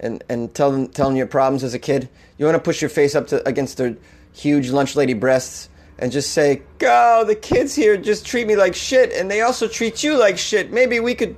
and 0.00 0.24
and 0.28 0.54
tell 0.54 0.70
them 0.72 0.88
tell 0.88 1.08
them 1.08 1.16
your 1.16 1.26
problems 1.26 1.62
as 1.62 1.74
a 1.74 1.78
kid. 1.78 2.08
You 2.38 2.46
want 2.46 2.56
to 2.56 2.62
push 2.62 2.80
your 2.80 2.88
face 2.88 3.14
up 3.14 3.26
to 3.28 3.46
against 3.46 3.76
their 3.76 3.96
huge 4.32 4.70
lunch 4.70 4.96
lady 4.96 5.14
breasts 5.14 5.68
and 5.98 6.12
just 6.12 6.32
say, 6.32 6.62
"Go, 6.78 7.24
the 7.26 7.34
kids 7.34 7.74
here 7.74 7.96
just 7.96 8.26
treat 8.26 8.46
me 8.46 8.56
like 8.56 8.74
shit, 8.74 9.12
and 9.12 9.30
they 9.30 9.40
also 9.42 9.68
treat 9.68 10.02
you 10.02 10.16
like 10.16 10.38
shit. 10.38 10.72
Maybe 10.72 11.00
we 11.00 11.14
could, 11.14 11.36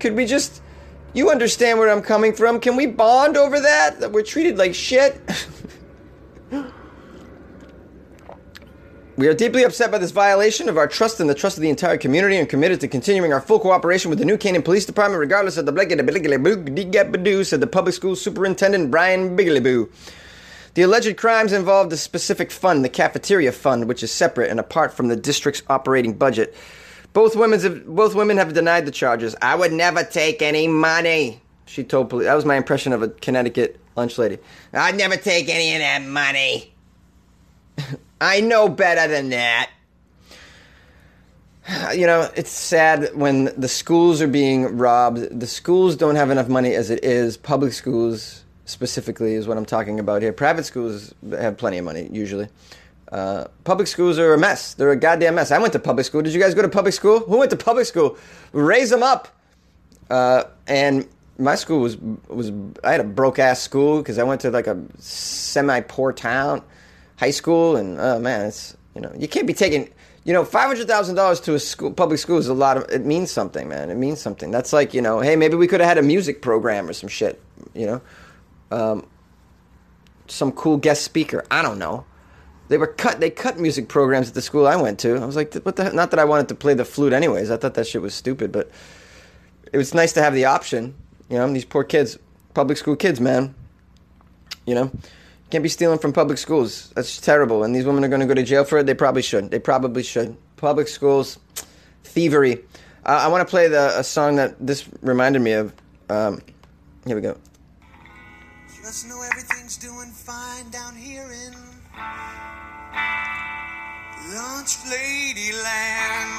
could 0.00 0.14
we 0.14 0.26
just, 0.26 0.62
you 1.12 1.30
understand 1.30 1.78
where 1.78 1.90
I'm 1.90 2.02
coming 2.02 2.32
from? 2.32 2.60
Can 2.60 2.76
we 2.76 2.86
bond 2.86 3.36
over 3.36 3.60
that? 3.60 4.00
That 4.00 4.12
we're 4.12 4.22
treated 4.22 4.58
like 4.58 4.74
shit." 4.74 5.20
We 9.18 9.26
are 9.26 9.34
deeply 9.34 9.64
upset 9.64 9.90
by 9.90 9.98
this 9.98 10.12
violation 10.12 10.68
of 10.68 10.76
our 10.76 10.86
trust 10.86 11.18
and 11.18 11.28
the 11.28 11.34
trust 11.34 11.56
of 11.56 11.62
the 11.62 11.68
entire 11.68 11.96
community 11.96 12.36
and 12.36 12.48
committed 12.48 12.80
to 12.82 12.86
continuing 12.86 13.32
our 13.32 13.40
full 13.40 13.58
cooperation 13.58 14.10
with 14.10 14.20
the 14.20 14.24
New 14.24 14.38
Canaan 14.38 14.62
Police 14.62 14.86
Department 14.86 15.18
regardless 15.18 15.56
of 15.56 15.66
the 15.66 15.72
said 17.44 17.60
the 17.60 17.66
public 17.66 17.96
school 17.96 18.14
superintendent 18.14 18.92
Brian 18.92 19.36
Bigeliboo. 19.36 19.88
The 20.74 20.82
alleged 20.82 21.16
crimes 21.16 21.52
involved 21.52 21.92
a 21.92 21.96
specific 21.96 22.50
fund, 22.50 22.84
the 22.84 22.88
cafeteria 22.88 23.52
fund, 23.52 23.88
which 23.88 24.02
is 24.02 24.12
separate 24.12 24.50
and 24.50 24.60
apart 24.60 24.92
from 24.92 25.08
the 25.08 25.16
district's 25.16 25.62
operating 25.68 26.14
budget. 26.14 26.54
Both 27.12 27.36
women 27.36 27.60
have, 27.60 27.86
both 27.86 28.14
women 28.14 28.36
have 28.36 28.52
denied 28.52 28.86
the 28.86 28.90
charges. 28.90 29.34
I 29.42 29.54
would 29.54 29.72
never 29.72 30.04
take 30.04 30.42
any 30.42 30.68
money, 30.68 31.40
she 31.66 31.84
told 31.84 32.10
police. 32.10 32.26
That 32.26 32.34
was 32.34 32.44
my 32.44 32.56
impression 32.56 32.92
of 32.92 33.02
a 33.02 33.08
Connecticut 33.08 33.78
lunch 33.96 34.18
lady. 34.18 34.38
I'd 34.72 34.96
never 34.96 35.16
take 35.16 35.48
any 35.48 35.74
of 35.74 35.80
that 35.80 36.02
money. 36.02 36.74
I 38.20 38.40
know 38.40 38.68
better 38.68 39.10
than 39.10 39.30
that. 39.30 39.70
You 41.94 42.06
know, 42.06 42.30
it's 42.34 42.50
sad 42.50 43.10
when 43.14 43.52
the 43.56 43.68
schools 43.68 44.22
are 44.22 44.28
being 44.28 44.78
robbed. 44.78 45.38
The 45.38 45.46
schools 45.46 45.96
don't 45.96 46.16
have 46.16 46.30
enough 46.30 46.48
money 46.48 46.74
as 46.74 46.88
it 46.88 47.04
is. 47.04 47.36
Public 47.36 47.74
schools 47.74 48.44
specifically 48.68 49.34
is 49.34 49.48
what 49.48 49.56
I'm 49.56 49.64
talking 49.64 49.98
about 49.98 50.22
here. 50.22 50.32
Private 50.32 50.64
schools 50.64 51.14
have 51.30 51.56
plenty 51.56 51.78
of 51.78 51.84
money 51.84 52.08
usually. 52.12 52.48
Uh, 53.10 53.46
public 53.64 53.88
schools 53.88 54.18
are 54.18 54.34
a 54.34 54.38
mess. 54.38 54.74
They're 54.74 54.90
a 54.90 54.96
goddamn 54.96 55.36
mess. 55.36 55.50
I 55.50 55.58
went 55.58 55.72
to 55.72 55.78
public 55.78 56.04
school. 56.04 56.20
Did 56.20 56.34
you 56.34 56.40
guys 56.40 56.54
go 56.54 56.60
to 56.60 56.68
public 56.68 56.92
school? 56.92 57.20
Who 57.20 57.38
went 57.38 57.50
to 57.50 57.56
public 57.56 57.86
school? 57.86 58.18
Raise 58.52 58.90
them 58.90 59.02
up. 59.02 59.28
Uh, 60.10 60.44
and 60.66 61.08
my 61.38 61.54
school 61.54 61.80
was 61.80 61.96
was 62.28 62.52
I 62.84 62.92
had 62.92 63.00
a 63.00 63.04
broke 63.04 63.38
ass 63.38 63.60
school 63.62 63.98
because 63.98 64.18
I 64.18 64.24
went 64.24 64.42
to 64.42 64.50
like 64.50 64.66
a 64.66 64.78
semi 64.98 65.80
poor 65.80 66.12
town, 66.12 66.62
high 67.16 67.30
school, 67.30 67.76
and 67.76 67.98
oh 67.98 68.18
man, 68.18 68.46
it's 68.46 68.76
you 68.94 69.00
know 69.00 69.12
you 69.16 69.28
can't 69.28 69.46
be 69.46 69.54
taking 69.54 69.90
you 70.24 70.32
know 70.34 70.44
five 70.44 70.66
hundred 70.66 70.88
thousand 70.88 71.14
dollars 71.14 71.40
to 71.40 71.54
a 71.54 71.58
school 71.58 71.92
public 71.92 72.18
school 72.18 72.36
is 72.38 72.48
a 72.48 72.54
lot 72.54 72.76
of 72.76 72.84
it 72.90 73.06
means 73.06 73.30
something, 73.30 73.68
man. 73.68 73.88
It 73.88 73.96
means 73.96 74.20
something. 74.20 74.50
That's 74.50 74.72
like 74.72 74.92
you 74.92 75.00
know 75.00 75.20
hey 75.20 75.36
maybe 75.36 75.56
we 75.56 75.66
could 75.66 75.80
have 75.80 75.88
had 75.88 75.98
a 75.98 76.02
music 76.02 76.42
program 76.42 76.88
or 76.88 76.92
some 76.92 77.08
shit, 77.08 77.40
you 77.74 77.86
know 77.86 78.02
um, 78.70 79.06
some 80.26 80.52
cool 80.52 80.76
guest 80.76 81.02
speaker. 81.02 81.44
I 81.50 81.62
don't 81.62 81.78
know. 81.78 82.04
They 82.68 82.76
were 82.76 82.86
cut. 82.86 83.20
They 83.20 83.30
cut 83.30 83.58
music 83.58 83.88
programs 83.88 84.28
at 84.28 84.34
the 84.34 84.42
school 84.42 84.66
I 84.66 84.76
went 84.76 84.98
to. 85.00 85.16
I 85.16 85.24
was 85.24 85.36
like, 85.36 85.54
what 85.54 85.76
the? 85.76 85.92
Not 85.92 86.10
that 86.10 86.20
I 86.20 86.24
wanted 86.24 86.48
to 86.48 86.54
play 86.54 86.74
the 86.74 86.84
flute, 86.84 87.12
anyways. 87.12 87.50
I 87.50 87.56
thought 87.56 87.74
that 87.74 87.86
shit 87.86 88.02
was 88.02 88.14
stupid, 88.14 88.52
but 88.52 88.70
it 89.72 89.78
was 89.78 89.94
nice 89.94 90.12
to 90.14 90.22
have 90.22 90.34
the 90.34 90.44
option. 90.44 90.94
You 91.30 91.38
know, 91.38 91.52
these 91.52 91.64
poor 91.64 91.84
kids, 91.84 92.18
public 92.54 92.78
school 92.78 92.96
kids, 92.96 93.20
man. 93.20 93.54
You 94.66 94.74
know, 94.74 94.92
can't 95.50 95.62
be 95.62 95.70
stealing 95.70 95.98
from 95.98 96.12
public 96.12 96.36
schools. 96.36 96.90
That's 96.94 97.18
terrible. 97.20 97.64
And 97.64 97.74
these 97.74 97.86
women 97.86 98.04
are 98.04 98.08
going 98.08 98.20
to 98.20 98.26
go 98.26 98.34
to 98.34 98.42
jail 98.42 98.64
for 98.64 98.78
it. 98.78 98.86
They 98.86 98.94
probably 98.94 99.22
should. 99.22 99.50
They 99.50 99.58
probably 99.58 100.02
should. 100.02 100.36
Public 100.56 100.88
schools, 100.88 101.38
thievery. 102.04 102.64
Uh, 103.06 103.20
I 103.24 103.28
want 103.28 103.46
to 103.46 103.50
play 103.50 103.68
the 103.68 103.98
a 103.98 104.04
song 104.04 104.36
that 104.36 104.54
this 104.64 104.86
reminded 105.00 105.40
me 105.40 105.52
of. 105.52 105.72
Um, 106.10 106.42
here 107.06 107.16
we 107.16 107.22
go. 107.22 107.38
Let's 108.84 109.04
know 109.04 109.20
everything's 109.22 109.76
doing 109.76 110.08
fine 110.10 110.70
down 110.70 110.94
here 110.94 111.26
in 111.26 111.52
Lunch 114.32 114.76
Lady 114.88 115.52
Land. 115.52 116.30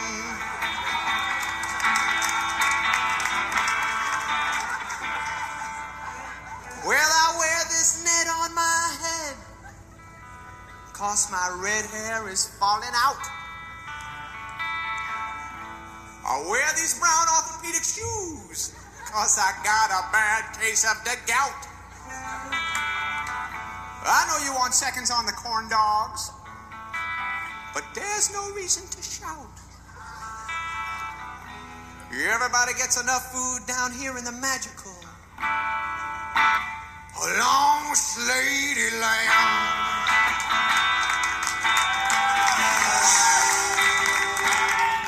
Well, 6.87 7.11
I 7.11 7.35
wear 7.37 7.59
this 7.67 8.03
net 8.05 8.27
on 8.33 8.55
my 8.55 8.97
head, 9.03 9.35
cause 10.93 11.29
my 11.29 11.59
red 11.61 11.85
hair 11.85 12.29
is 12.29 12.47
falling 12.57 12.95
out. 12.95 13.19
I 16.25 16.45
wear 16.49 16.65
these 16.75 16.97
brown 16.99 17.27
orthopedic 17.35 17.83
shoes, 17.83 18.73
cause 19.11 19.37
I 19.37 19.51
got 19.63 19.91
a 19.91 20.11
bad 20.11 20.57
case 20.57 20.85
of 20.89 21.03
the 21.03 21.17
gout. 21.27 21.67
I 24.11 24.25
know 24.25 24.43
you 24.43 24.53
want 24.57 24.73
seconds 24.73 25.11
on 25.11 25.25
the 25.27 25.31
corn 25.33 25.69
dogs, 25.69 26.31
but 27.73 27.83
there's 27.93 28.33
no 28.33 28.49
reason 28.53 28.89
to 28.89 29.01
shout. 29.03 29.45
Everybody 32.11 32.73
gets 32.73 32.99
enough 32.99 33.31
food 33.31 33.67
down 33.67 33.93
here 33.93 34.17
in 34.17 34.25
the 34.25 34.31
magical 34.31 34.91
Lunch 37.21 38.17
Lady 38.17 38.89
Land. 38.97 39.29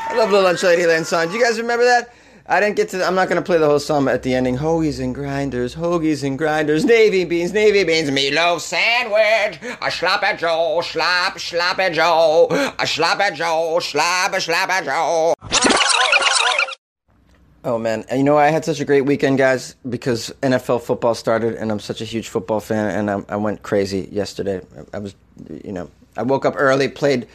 I 0.07 0.13
love 0.15 0.29
the 0.29 0.41
Lunch 0.41 0.61
Lady 0.61 0.85
Land 0.85 1.07
song. 1.07 1.27
Do 1.27 1.33
you 1.33 1.43
guys 1.43 1.57
remember 1.57 1.85
that? 1.85 2.13
I 2.47 2.59
didn't 2.59 2.75
get 2.75 2.89
to. 2.89 3.05
I'm 3.05 3.15
not 3.15 3.29
gonna 3.29 3.41
play 3.41 3.57
the 3.57 3.67
whole 3.67 3.79
song 3.79 4.07
at 4.07 4.23
the 4.23 4.33
ending. 4.33 4.57
Hoagies 4.57 4.99
and 4.99 5.13
grinders, 5.13 5.75
hoagies 5.75 6.23
and 6.23 6.37
grinders, 6.37 6.83
navy 6.83 7.23
beans, 7.23 7.53
navy 7.53 7.83
beans, 7.83 8.09
meatloaf 8.09 8.59
sandwich, 8.61 9.59
a 9.81 9.91
sloppy 9.91 10.37
Joe, 10.37 10.81
slop, 10.83 11.39
sloppy 11.39 11.91
Joe, 11.91 12.47
a 12.79 12.87
sloppy 12.87 13.35
Joe, 13.35 13.79
slop, 13.79 14.33
a 14.33 14.41
sloppy 14.41 14.85
Joe. 14.85 15.33
Oh 17.63 17.77
man, 17.77 18.05
and 18.09 18.17
you 18.17 18.23
know 18.23 18.37
I 18.37 18.47
had 18.47 18.65
such 18.65 18.79
a 18.79 18.85
great 18.85 19.01
weekend, 19.01 19.37
guys, 19.37 19.75
because 19.87 20.33
NFL 20.41 20.81
football 20.81 21.13
started, 21.13 21.53
and 21.53 21.71
I'm 21.71 21.79
such 21.79 22.01
a 22.01 22.05
huge 22.05 22.27
football 22.29 22.59
fan, 22.59 22.89
and 22.89 23.11
I, 23.11 23.33
I 23.33 23.35
went 23.35 23.61
crazy 23.61 24.09
yesterday. 24.11 24.61
I, 24.93 24.97
I 24.97 24.99
was, 24.99 25.13
you 25.63 25.71
know, 25.71 25.91
I 26.17 26.23
woke 26.23 26.45
up 26.45 26.55
early, 26.57 26.87
played 26.87 27.27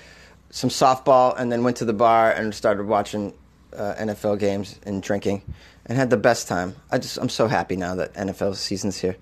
some 0.51 0.69
softball, 0.69 1.39
and 1.39 1.53
then 1.53 1.63
went 1.63 1.77
to 1.77 1.85
the 1.85 1.93
bar 1.93 2.33
and 2.33 2.53
started 2.53 2.89
watching 2.89 3.35
uh, 3.76 3.95
NFL 3.97 4.38
games 4.38 4.78
and 4.85 5.02
drinking, 5.02 5.42
and 5.87 5.99
had 5.99 6.11
the 6.11 6.16
best 6.16 6.49
time. 6.49 6.75
I 6.90 6.99
just 6.99 7.18
I'm 7.18 7.28
so 7.28 7.47
happy 7.47 7.76
now 7.76 7.95
that 7.97 8.14
NFL 8.14 8.56
season's 8.56 8.99
here. 8.99 9.16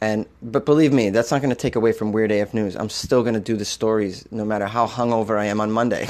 And 0.00 0.26
but 0.42 0.66
believe 0.66 0.92
me, 0.92 1.10
that's 1.10 1.30
not 1.30 1.40
going 1.42 1.50
to 1.50 1.56
take 1.56 1.76
away 1.76 1.92
from 1.92 2.10
Weird 2.10 2.32
AF 2.32 2.52
News. 2.54 2.76
I'm 2.76 2.88
still 2.88 3.22
going 3.22 3.34
to 3.34 3.40
do 3.40 3.56
the 3.56 3.64
stories 3.64 4.26
no 4.32 4.44
matter 4.44 4.66
how 4.66 4.86
hungover 4.86 5.38
I 5.38 5.44
am 5.46 5.60
on 5.60 5.70
Monday. 5.70 6.08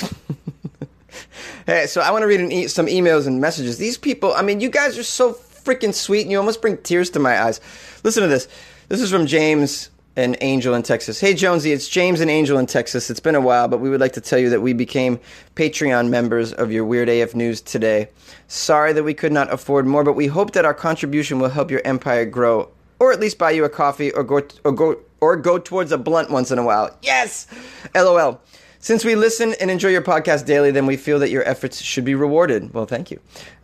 hey, 1.67 1.87
so 1.87 2.01
I 2.01 2.11
want 2.11 2.23
to 2.23 2.27
read 2.27 2.41
e- 2.53 2.69
some 2.69 2.87
emails 2.87 3.27
and 3.27 3.41
messages. 3.41 3.77
These 3.77 3.99
people, 3.99 4.33
I 4.33 4.41
mean, 4.41 4.61
you 4.61 4.71
guys 4.71 4.97
are 4.97 5.03
so 5.03 5.35
freaking 5.35 5.93
sweet, 5.93 6.23
and 6.23 6.31
you 6.31 6.39
almost 6.39 6.63
bring 6.63 6.79
tears 6.79 7.11
to 7.11 7.19
my 7.19 7.41
eyes. 7.43 7.61
Listen 8.03 8.23
to 8.23 8.29
this. 8.29 8.49
This 8.89 9.01
is 9.01 9.11
from 9.11 9.27
James 9.27 9.91
and 10.17 10.37
Angel 10.41 10.75
in 10.75 10.83
Texas. 10.83 11.21
Hey, 11.21 11.35
Jonesy, 11.35 11.73
it's 11.73 11.89
James 11.89 12.21
and 12.21 12.31
Angel 12.31 12.59
in 12.59 12.67
Texas. 12.67 13.11
It's 13.11 13.21
been 13.21 13.35
a 13.35 13.41
while, 13.41 13.69
but 13.69 13.81
we 13.81 13.89
would 13.89 14.01
like 14.01 14.13
to 14.13 14.21
tell 14.21 14.39
you 14.39 14.51
that 14.51 14.61
we 14.61 14.73
became 14.73 15.19
Patreon 15.55 16.09
members 16.11 16.53
of 16.53 16.71
your 16.71 16.85
Weird 16.85 17.09
AF 17.09 17.35
News 17.35 17.61
today. 17.61 18.09
Sorry 18.49 18.93
that 18.93 19.05
we 19.05 19.15
could 19.15 19.33
not 19.33 19.53
afford 19.53 19.87
more, 19.87 20.05
but 20.05 20.13
we 20.13 20.27
hope 20.27 20.53
that 20.53 20.65
our 20.65 20.75
contribution 20.75 21.39
will 21.39 21.49
help 21.49 21.71
your 21.71 21.81
empire 21.85 22.27
grow, 22.27 22.69
or 22.99 23.13
at 23.13 23.21
least 23.21 23.39
buy 23.39 23.51
you 23.53 23.65
a 23.65 23.71
coffee, 23.71 24.13
or 24.13 24.23
go 24.23 24.43
or 24.65 24.73
go 24.73 24.99
or 25.21 25.37
go 25.37 25.59
towards 25.59 25.93
a 25.93 25.99
blunt 25.99 26.31
once 26.31 26.51
in 26.51 26.59
a 26.59 26.65
while. 26.65 26.95
Yes, 27.03 27.47
LOL. 27.95 28.41
Since 28.83 29.05
we 29.05 29.15
listen 29.15 29.55
and 29.61 29.71
enjoy 29.71 29.91
your 29.91 30.03
podcast 30.03 30.45
daily, 30.45 30.73
then 30.73 30.87
we 30.87 30.97
feel 30.97 31.21
that 31.21 31.31
your 31.31 31.49
efforts 31.49 31.81
should 31.81 32.05
be 32.05 32.17
rewarded. 32.17 32.75
Well, 32.75 32.85
thank 32.85 33.13
you. 33.13 33.21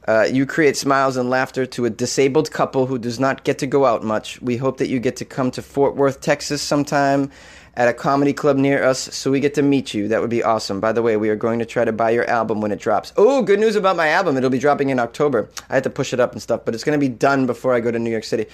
Uh, 0.07 0.29
you 0.31 0.47
create 0.47 0.77
smiles 0.77 1.17
and 1.17 1.29
laughter 1.29 1.67
to 1.67 1.87
a 1.87 1.91
disabled 1.91 2.53
couple 2.53 2.87
who 2.87 2.99
does 2.99 3.19
not 3.19 3.43
get 3.43 3.59
to 3.59 3.67
go 3.67 3.85
out 3.85 4.05
much. 4.05 4.41
We 4.41 4.59
hope 4.59 4.79
that 4.79 4.89
you 4.89 5.01
get 5.01 5.17
to 5.17 5.25
come 5.25 5.51
to 5.51 5.61
Fort 5.61 5.97
Worth, 5.97 6.21
Texas 6.21 6.63
sometime 6.63 7.33
at 7.75 7.89
a 7.89 7.93
comedy 7.93 8.33
club 8.33 8.59
near 8.59 8.85
us 8.85 9.13
so 9.13 9.33
we 9.33 9.41
get 9.41 9.55
to 9.55 9.63
meet 9.63 9.93
you. 9.93 10.07
That 10.07 10.21
would 10.21 10.31
be 10.31 10.45
awesome. 10.45 10.79
By 10.79 10.93
the 10.93 11.03
way, 11.03 11.17
we 11.17 11.31
are 11.31 11.37
going 11.37 11.59
to 11.59 11.67
try 11.67 11.85
to 11.85 11.91
buy 11.91 12.11
your 12.11 12.31
album 12.31 12.61
when 12.61 12.71
it 12.71 12.79
drops. 12.79 13.13
Oh, 13.17 13.43
good 13.43 13.59
news 13.59 13.75
about 13.75 13.97
my 13.97 14.11
album. 14.11 14.37
It'll 14.37 14.51
be 14.51 14.61
dropping 14.61 14.91
in 14.91 15.01
October. 15.01 15.51
I 15.69 15.75
had 15.75 15.83
to 15.83 15.91
push 15.91 16.13
it 16.13 16.21
up 16.21 16.31
and 16.31 16.41
stuff, 16.41 16.65
but 16.65 16.77
it's 16.77 16.85
going 16.85 16.99
to 16.99 17.05
be 17.05 17.13
done 17.13 17.45
before 17.45 17.75
I 17.75 17.81
go 17.81 17.91
to 17.91 17.99
New 17.99 18.11
York 18.11 18.23
City 18.23 18.47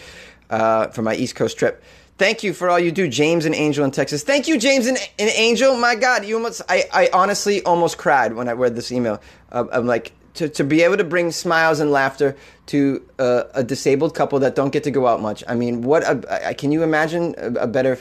uh, 0.49 0.87
for 0.87 1.02
my 1.02 1.14
East 1.14 1.35
Coast 1.35 1.59
trip. 1.59 1.83
Thank 2.16 2.44
you 2.44 2.52
for 2.52 2.71
all 2.71 2.78
you 2.78 2.92
do, 2.92 3.09
James 3.09 3.44
and 3.44 3.54
Angel 3.54 3.85
in 3.85 3.90
Texas. 3.90 4.23
Thank 4.23 4.47
you, 4.47 4.56
James 4.56 4.87
and, 4.87 4.97
and 5.18 5.30
Angel. 5.30 5.76
My 5.76 5.97
God, 5.97 6.25
you 6.25 6.37
almost, 6.37 6.62
I, 6.68 6.85
I 6.92 7.11
honestly 7.12 7.62
almost 7.64 7.99
cried 7.99 8.35
when 8.35 8.49
I 8.49 8.52
read 8.52 8.76
this 8.76 8.92
email. 8.92 9.21
Uh, 9.50 9.64
I'm 9.73 9.87
like, 9.87 10.12
to, 10.35 10.49
to 10.49 10.64
be 10.64 10.83
able 10.83 10.97
to 10.97 11.04
bring 11.04 11.30
smiles 11.30 11.80
and 11.80 11.90
laughter 11.90 12.37
to 12.66 13.04
uh, 13.18 13.44
a 13.54 13.64
disabled 13.64 14.14
couple 14.14 14.38
that 14.40 14.54
don't 14.54 14.71
get 14.71 14.85
to 14.85 14.90
go 14.90 15.06
out 15.06 15.21
much. 15.21 15.42
I 15.49 15.54
mean, 15.54 15.83
what 15.83 16.02
a, 16.02 16.54
can 16.54 16.73
you 16.73 16.83
imagine 16.83 17.35
a, 17.38 17.52
a, 17.62 17.66
better 17.66 17.99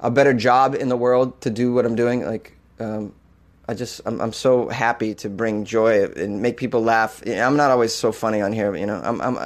a 0.00 0.10
better 0.10 0.34
job 0.34 0.74
in 0.74 0.88
the 0.88 0.96
world 0.96 1.40
to 1.42 1.50
do 1.50 1.72
what 1.72 1.86
I'm 1.86 1.94
doing? 1.94 2.24
Like, 2.24 2.52
um, 2.78 3.14
I 3.68 3.74
just 3.74 4.00
I'm, 4.06 4.20
I'm 4.20 4.32
so 4.32 4.68
happy 4.68 5.14
to 5.16 5.28
bring 5.28 5.64
joy 5.64 6.04
and 6.04 6.40
make 6.40 6.56
people 6.56 6.82
laugh. 6.82 7.22
I'm 7.26 7.56
not 7.56 7.70
always 7.70 7.92
so 7.92 8.12
funny 8.12 8.40
on 8.40 8.52
here, 8.52 8.76
you 8.76 8.86
know. 8.86 9.00
I'm, 9.02 9.20
I'm 9.20 9.38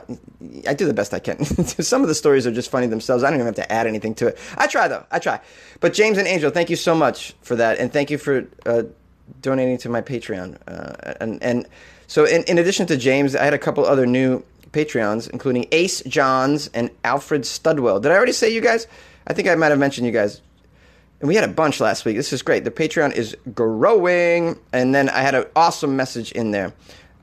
I 0.69 0.75
do 0.75 0.87
the 0.87 0.95
best 0.95 1.15
I 1.15 1.21
can. 1.21 1.43
Some 1.45 2.03
of 2.03 2.09
the 2.09 2.15
stories 2.15 2.47
are 2.47 2.53
just 2.53 2.71
funny 2.71 2.87
themselves. 2.87 3.25
I 3.25 3.31
don't 3.31 3.39
even 3.39 3.47
have 3.47 3.55
to 3.57 3.73
add 3.73 3.87
anything 3.87 4.15
to 4.17 4.29
it. 4.29 4.39
I 4.59 4.67
try 4.67 4.89
though. 4.89 5.07
I 5.11 5.19
try. 5.19 5.41
But 5.81 5.95
James 5.95 6.19
and 6.19 6.29
Angel, 6.29 6.51
thank 6.51 6.69
you 6.69 6.77
so 6.77 6.95
much 6.95 7.35
for 7.41 7.57
that, 7.57 7.79
and 7.79 7.91
thank 7.93 8.11
you 8.11 8.19
for 8.19 8.47
uh, 8.67 8.83
donating 9.41 9.79
to 9.79 9.89
my 9.89 10.03
Patreon. 10.03 10.59
Uh, 10.69 11.15
and 11.21 11.43
and 11.43 11.67
so 12.07 12.27
in, 12.27 12.43
in 12.45 12.59
addition 12.59 12.87
to 12.89 12.99
James, 12.99 13.35
I 13.35 13.45
had 13.45 13.55
a 13.55 13.59
couple 13.59 13.87
other 13.87 14.05
new 14.05 14.45
Patreons, 14.73 15.31
including 15.31 15.67
Ace 15.73 16.03
Johns 16.03 16.69
and 16.69 16.91
Alfred 17.05 17.43
Studwell. 17.43 18.03
Did 18.03 18.13
I 18.13 18.17
already 18.17 18.33
say 18.33 18.53
you 18.53 18.61
guys? 18.61 18.87
I 19.27 19.33
think 19.33 19.49
I 19.49 19.55
might 19.55 19.69
have 19.69 19.79
mentioned 19.79 20.07
you 20.07 20.13
guys. 20.13 20.43
And 21.21 21.29
we 21.29 21.35
had 21.35 21.45
a 21.45 21.53
bunch 21.53 21.81
last 21.81 22.05
week. 22.05 22.17
This 22.17 22.33
is 22.33 22.43
great. 22.43 22.65
The 22.65 22.71
Patreon 22.71 23.15
is 23.15 23.37
growing. 23.55 24.59
And 24.73 24.95
then 24.95 25.09
I 25.11 25.21
had 25.21 25.35
an 25.35 25.45
awesome 25.55 25.97
message 25.97 26.33
in 26.33 26.51
there. 26.51 26.73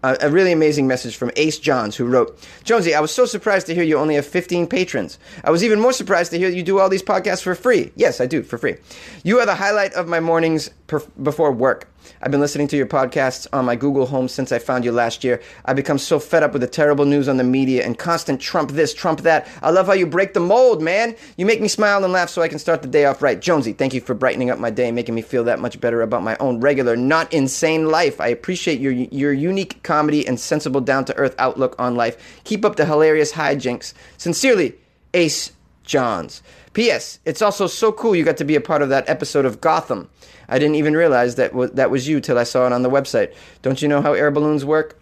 Uh, 0.04 0.16
a 0.22 0.30
really 0.30 0.52
amazing 0.52 0.86
message 0.86 1.18
from 1.18 1.32
Ace 1.36 1.58
Johns, 1.58 1.96
who 1.96 2.06
wrote, 2.06 2.40
Jonesy, 2.64 2.94
I 2.94 3.00
was 3.00 3.12
so 3.12 3.26
surprised 3.26 3.66
to 3.66 3.74
hear 3.74 3.84
you 3.84 3.98
only 3.98 4.14
have 4.14 4.28
15 4.28 4.68
patrons. 4.68 5.18
I 5.44 5.50
was 5.50 5.64
even 5.64 5.80
more 5.80 5.92
surprised 5.92 6.32
to 6.32 6.38
hear 6.38 6.50
you 6.50 6.62
do 6.62 6.80
all 6.80 6.88
these 6.88 7.02
podcasts 7.02 7.42
for 7.42 7.56
free. 7.56 7.92
Yes, 7.96 8.22
I 8.22 8.28
do, 8.28 8.44
for 8.44 8.60
free. 8.60 8.76
You 9.24 9.40
are 9.40 9.46
the 9.48 9.56
highlight 9.56 9.94
of 9.94 10.08
my 10.08 10.20
mornings 10.20 10.70
per- 10.86 11.02
before 11.24 11.52
work. 11.52 11.90
I've 12.22 12.32
been 12.32 12.40
listening 12.40 12.68
to 12.70 12.78
your 12.78 12.86
podcasts 12.86 13.48
on 13.54 13.66
my 13.66 13.76
Google 13.76 14.06
Home 14.06 14.28
since 14.28 14.52
I 14.52 14.60
found 14.60 14.86
you 14.86 14.92
last 14.92 15.24
year. 15.24 15.42
I've 15.66 15.76
become 15.76 15.98
so 15.98 16.20
fed 16.20 16.44
up 16.44 16.54
with 16.54 16.62
the 16.62 16.68
terrible 16.68 17.06
news 17.06 17.28
on 17.28 17.38
the 17.38 17.44
media 17.44 17.86
and 17.86 17.98
constant 17.98 18.42
Trump 18.42 18.72
this, 18.72 18.94
Trump 18.94 19.22
that. 19.22 19.48
I 19.62 19.70
love 19.72 19.88
how 19.88 19.94
you 19.94 20.08
break 20.08 20.34
the 20.34 20.40
mold, 20.40 20.82
man. 20.82 21.16
You 21.38 21.46
make 21.46 21.62
me 21.62 21.68
smile 21.68 22.04
and 22.04 22.14
laugh 22.14 22.30
so 22.30 22.42
I 22.42 22.48
can 22.48 22.60
start 22.60 22.82
the 22.82 22.88
day 22.88 23.06
off 23.06 23.22
right. 23.22 23.40
Jonesy, 23.40 23.74
thank 23.74 23.94
you 23.94 24.02
for 24.02 24.14
brightening 24.14 24.50
up 24.50 24.60
my 24.60 24.70
day, 24.70 24.88
and 24.88 24.96
making 24.96 25.16
me 25.16 25.22
feel 25.22 25.44
that 25.46 25.60
much 25.60 25.80
better 25.80 26.02
about 26.02 26.24
my 26.24 26.38
own 26.40 26.60
regular, 26.60 26.96
not 26.96 27.32
insane 27.34 27.88
life. 27.88 28.20
I 28.22 28.28
appreciate 28.28 28.80
your 28.80 28.94
your 28.94 29.34
unique 29.34 29.84
comedy 29.84 30.28
and 30.28 30.40
sensible, 30.40 30.82
down 30.82 31.06
to 31.06 31.16
earth 31.16 31.36
outlook 31.40 31.76
on 31.80 31.96
life. 31.96 32.42
Keep 32.44 32.66
up 32.66 32.76
the 32.76 32.86
hilarious 32.86 33.34
hijinks. 33.34 33.94
Sincerely, 34.18 34.76
Ace 35.14 35.52
Johns. 35.84 36.44
P.S. 36.74 37.18
It's 37.26 37.42
also 37.42 37.66
so 37.66 37.92
cool 37.92 38.16
you 38.16 38.24
got 38.24 38.38
to 38.38 38.46
be 38.46 38.56
a 38.56 38.62
part 38.62 38.84
of 38.84 38.90
that 38.90 39.10
episode 39.10 39.46
of 39.46 39.60
Gotham. 39.62 40.10
I 40.50 40.60
didn't 40.60 40.76
even 40.76 40.96
realize 40.96 41.36
that 41.36 41.52
w- 41.52 41.72
that 41.74 41.92
was 41.92 42.08
you 42.08 42.22
till 42.22 42.38
I 42.38 42.44
saw 42.44 42.66
it 42.66 42.74
on 42.74 42.82
the 42.82 42.90
website. 42.90 43.34
Don't 43.62 43.82
you 43.82 43.88
know 43.88 44.02
how 44.02 44.14
air 44.14 44.32
balloons 44.32 44.64
work? 44.64 45.00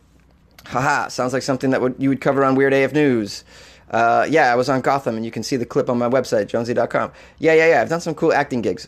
Haha, 0.66 1.10
sounds 1.10 1.34
like 1.34 1.44
something 1.44 1.70
that 1.70 1.82
would, 1.82 1.96
you 2.00 2.10
would 2.10 2.22
cover 2.22 2.44
on 2.44 2.56
Weird 2.56 2.74
AF 2.74 2.94
News. 2.94 3.44
Uh, 3.92 4.26
yeah, 4.30 4.52
I 4.52 4.56
was 4.56 4.68
on 4.68 4.82
Gotham, 4.82 5.16
and 5.16 5.24
you 5.24 5.32
can 5.32 5.44
see 5.44 5.58
the 5.58 5.66
clip 5.66 5.90
on 5.90 5.98
my 6.00 6.10
website, 6.10 6.48
jonesy.com. 6.48 7.12
Yeah, 7.38 7.54
yeah, 7.54 7.68
yeah. 7.68 7.82
I've 7.82 7.90
done 7.90 8.02
some 8.02 8.16
cool 8.16 8.34
acting 8.34 8.62
gigs. 8.62 8.88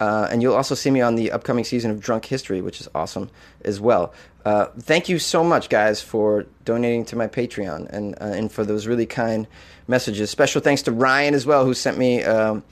Uh, 0.00 0.28
and 0.30 0.42
you'll 0.42 0.54
also 0.54 0.74
see 0.74 0.90
me 0.90 1.00
on 1.00 1.14
the 1.14 1.30
upcoming 1.30 1.64
season 1.64 1.90
of 1.90 2.00
Drunk 2.00 2.24
History, 2.24 2.60
which 2.60 2.80
is 2.80 2.88
awesome 2.94 3.30
as 3.64 3.80
well. 3.80 4.12
Uh, 4.44 4.66
thank 4.80 5.08
you 5.08 5.18
so 5.18 5.42
much, 5.44 5.68
guys, 5.68 6.02
for 6.02 6.46
donating 6.64 7.04
to 7.06 7.16
my 7.16 7.26
Patreon 7.26 7.88
and 7.90 8.14
uh, 8.20 8.24
and 8.24 8.52
for 8.52 8.64
those 8.64 8.86
really 8.86 9.06
kind 9.06 9.46
messages. 9.86 10.30
Special 10.30 10.60
thanks 10.60 10.82
to 10.82 10.92
Ryan 10.92 11.32
as 11.32 11.46
well, 11.46 11.64
who 11.64 11.72
sent 11.74 11.96
me 11.96 12.22
um, 12.24 12.62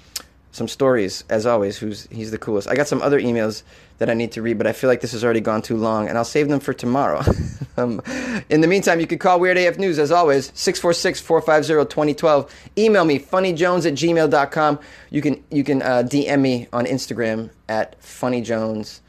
some 0.52 0.68
stories 0.68 1.24
as 1.28 1.44
always. 1.46 1.78
Who's 1.78 2.06
he's 2.10 2.30
the 2.30 2.38
coolest. 2.38 2.68
I 2.68 2.74
got 2.74 2.86
some 2.86 3.02
other 3.02 3.20
emails 3.20 3.62
that 3.98 4.08
I 4.08 4.14
need 4.14 4.32
to 4.32 4.42
read, 4.42 4.58
but 4.58 4.66
I 4.66 4.72
feel 4.72 4.88
like 4.88 5.00
this 5.00 5.12
has 5.12 5.24
already 5.24 5.40
gone 5.40 5.62
too 5.62 5.76
long, 5.76 6.08
and 6.08 6.16
I'll 6.16 6.24
save 6.24 6.48
them 6.48 6.60
for 6.60 6.72
tomorrow. 6.72 7.22
um, 7.76 8.00
in 8.48 8.60
the 8.60 8.66
meantime, 8.66 9.00
you 9.00 9.06
can 9.06 9.18
call 9.18 9.40
Weird 9.40 9.56
AF 9.56 9.78
News 9.78 9.98
as 9.98 10.12
always 10.12 10.50
646-450-2012. 10.52 12.50
Email 12.78 13.04
me 13.04 13.18
funnyjones 13.18 13.86
at 13.86 13.94
gmail.com. 13.94 14.78
You 15.10 15.22
can 15.22 15.42
you 15.50 15.64
can 15.64 15.82
uh, 15.82 16.02
DM 16.06 16.40
me 16.40 16.68
on 16.72 16.84
Instagram 16.86 17.50
at 17.68 18.00
funnyjones 18.00 19.00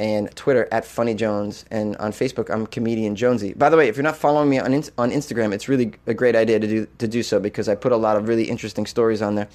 and 0.00 0.34
Twitter 0.36 0.68
at 0.70 0.84
Funny 0.84 1.14
Jones, 1.14 1.64
and 1.70 1.96
on 1.96 2.12
Facebook 2.12 2.50
I'm 2.50 2.66
Comedian 2.66 3.16
Jonesy. 3.16 3.52
By 3.52 3.68
the 3.68 3.76
way, 3.76 3.88
if 3.88 3.96
you're 3.96 4.04
not 4.04 4.16
following 4.16 4.48
me 4.48 4.58
on 4.58 4.72
on 4.96 5.10
Instagram, 5.10 5.52
it's 5.52 5.68
really 5.68 5.92
a 6.06 6.14
great 6.14 6.36
idea 6.36 6.58
to 6.58 6.66
do 6.66 6.86
to 6.98 7.08
do 7.08 7.22
so 7.22 7.40
because 7.40 7.68
I 7.68 7.74
put 7.74 7.92
a 7.92 7.96
lot 7.96 8.16
of 8.16 8.28
really 8.28 8.44
interesting 8.44 8.86
stories 8.86 9.22
on 9.22 9.34
there. 9.36 9.48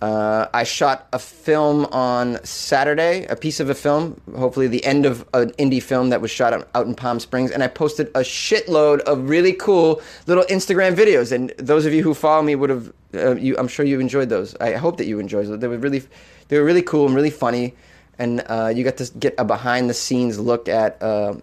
Uh, 0.00 0.46
I 0.54 0.62
shot 0.62 1.08
a 1.12 1.18
film 1.18 1.84
on 1.86 2.38
Saturday, 2.44 3.26
a 3.26 3.34
piece 3.34 3.58
of 3.58 3.68
a 3.68 3.74
film, 3.74 4.20
hopefully 4.36 4.68
the 4.68 4.84
end 4.84 5.04
of 5.04 5.28
an 5.34 5.50
indie 5.52 5.82
film 5.82 6.10
that 6.10 6.20
was 6.20 6.30
shot 6.30 6.52
out, 6.52 6.86
in 6.86 6.94
Palm 6.94 7.18
Springs, 7.18 7.50
and 7.50 7.64
I 7.64 7.66
posted 7.66 8.06
a 8.08 8.20
shitload 8.20 9.00
of 9.00 9.28
really 9.28 9.52
cool 9.52 10.00
little 10.28 10.44
Instagram 10.44 10.94
videos. 10.94 11.32
And 11.32 11.50
those 11.58 11.84
of 11.84 11.92
you 11.92 12.04
who 12.04 12.14
follow 12.14 12.42
me 12.42 12.54
would 12.54 12.70
have, 12.70 12.92
uh, 13.12 13.34
you, 13.34 13.58
I'm 13.58 13.66
sure 13.66 13.84
you 13.84 13.98
enjoyed 13.98 14.28
those. 14.28 14.54
I 14.60 14.74
hope 14.74 14.98
that 14.98 15.06
you 15.06 15.18
enjoyed 15.18 15.46
them. 15.46 15.58
They 15.58 15.66
were 15.66 15.78
really, 15.78 16.02
they 16.46 16.58
were 16.58 16.64
really 16.64 16.82
cool 16.82 17.06
and 17.06 17.14
really 17.16 17.30
funny, 17.30 17.74
and 18.20 18.44
uh, 18.46 18.72
you 18.72 18.84
got 18.84 18.98
to 18.98 19.10
get 19.18 19.34
a 19.36 19.44
behind 19.44 19.90
the 19.90 19.94
scenes 19.94 20.38
look 20.38 20.68
at 20.68 21.02
uh, 21.02 21.34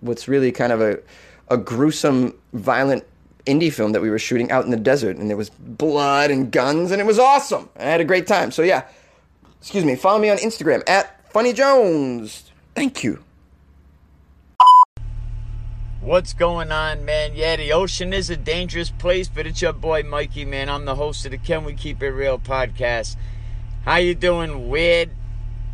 what's 0.00 0.26
really 0.26 0.50
kind 0.50 0.72
of 0.72 0.80
a, 0.80 0.98
a 1.50 1.56
gruesome, 1.56 2.34
violent 2.52 3.04
indie 3.46 3.72
film 3.72 3.92
that 3.92 4.02
we 4.02 4.10
were 4.10 4.18
shooting 4.18 4.50
out 4.50 4.64
in 4.64 4.70
the 4.70 4.76
desert, 4.76 5.16
and 5.16 5.28
there 5.28 5.36
was 5.36 5.50
blood 5.50 6.30
and 6.30 6.50
guns, 6.50 6.90
and 6.90 7.00
it 7.00 7.04
was 7.04 7.18
awesome. 7.18 7.68
I 7.76 7.84
had 7.84 8.00
a 8.00 8.04
great 8.04 8.26
time. 8.26 8.50
So 8.50 8.62
yeah, 8.62 8.84
excuse 9.60 9.84
me. 9.84 9.96
Follow 9.96 10.18
me 10.18 10.30
on 10.30 10.38
Instagram 10.38 10.82
at 10.88 11.30
Funny 11.32 11.52
Jones. 11.52 12.50
Thank 12.74 13.04
you. 13.04 13.22
What's 16.00 16.32
going 16.32 16.72
on, 16.72 17.04
man? 17.04 17.32
Yeah, 17.34 17.54
the 17.54 17.72
ocean 17.72 18.12
is 18.12 18.28
a 18.28 18.36
dangerous 18.36 18.90
place, 18.90 19.28
but 19.28 19.46
it's 19.46 19.62
your 19.62 19.72
boy 19.72 20.02
Mikey, 20.02 20.44
man. 20.44 20.68
I'm 20.68 20.84
the 20.84 20.96
host 20.96 21.24
of 21.26 21.30
the 21.30 21.38
Can 21.38 21.64
We 21.64 21.74
Keep 21.74 22.02
It 22.02 22.10
Real 22.10 22.40
podcast. 22.40 23.14
How 23.84 23.96
you 23.96 24.16
doing? 24.16 24.68
Weird 24.68 25.10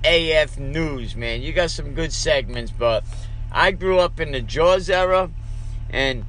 AF 0.04 0.59
News, 0.59 1.16
man. 1.16 1.40
You 1.40 1.54
got 1.54 1.70
some 1.70 1.94
good 1.94 2.12
segments, 2.12 2.70
but 2.70 3.04
I 3.50 3.70
grew 3.70 3.98
up 3.98 4.20
in 4.20 4.33
the 4.33 4.42
Jaws 4.42 4.90
era, 4.90 5.31
and 5.88 6.26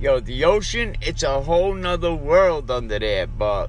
yo, 0.00 0.20
the 0.20 0.44
ocean, 0.44 0.96
it's 1.00 1.22
a 1.22 1.42
whole 1.42 1.74
nother 1.74 2.14
world 2.14 2.70
under 2.70 2.98
there, 2.98 3.26
but 3.26 3.68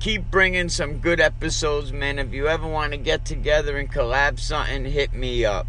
keep 0.00 0.30
bringing 0.30 0.68
some 0.68 0.98
good 0.98 1.20
episodes, 1.20 1.92
man. 1.92 2.18
If 2.18 2.32
you 2.32 2.48
ever 2.48 2.66
want 2.66 2.92
to 2.92 2.98
get 2.98 3.24
together 3.24 3.76
and 3.76 3.92
collab 3.92 4.38
something, 4.38 4.84
hit 4.86 5.12
me 5.12 5.44
up. 5.44 5.66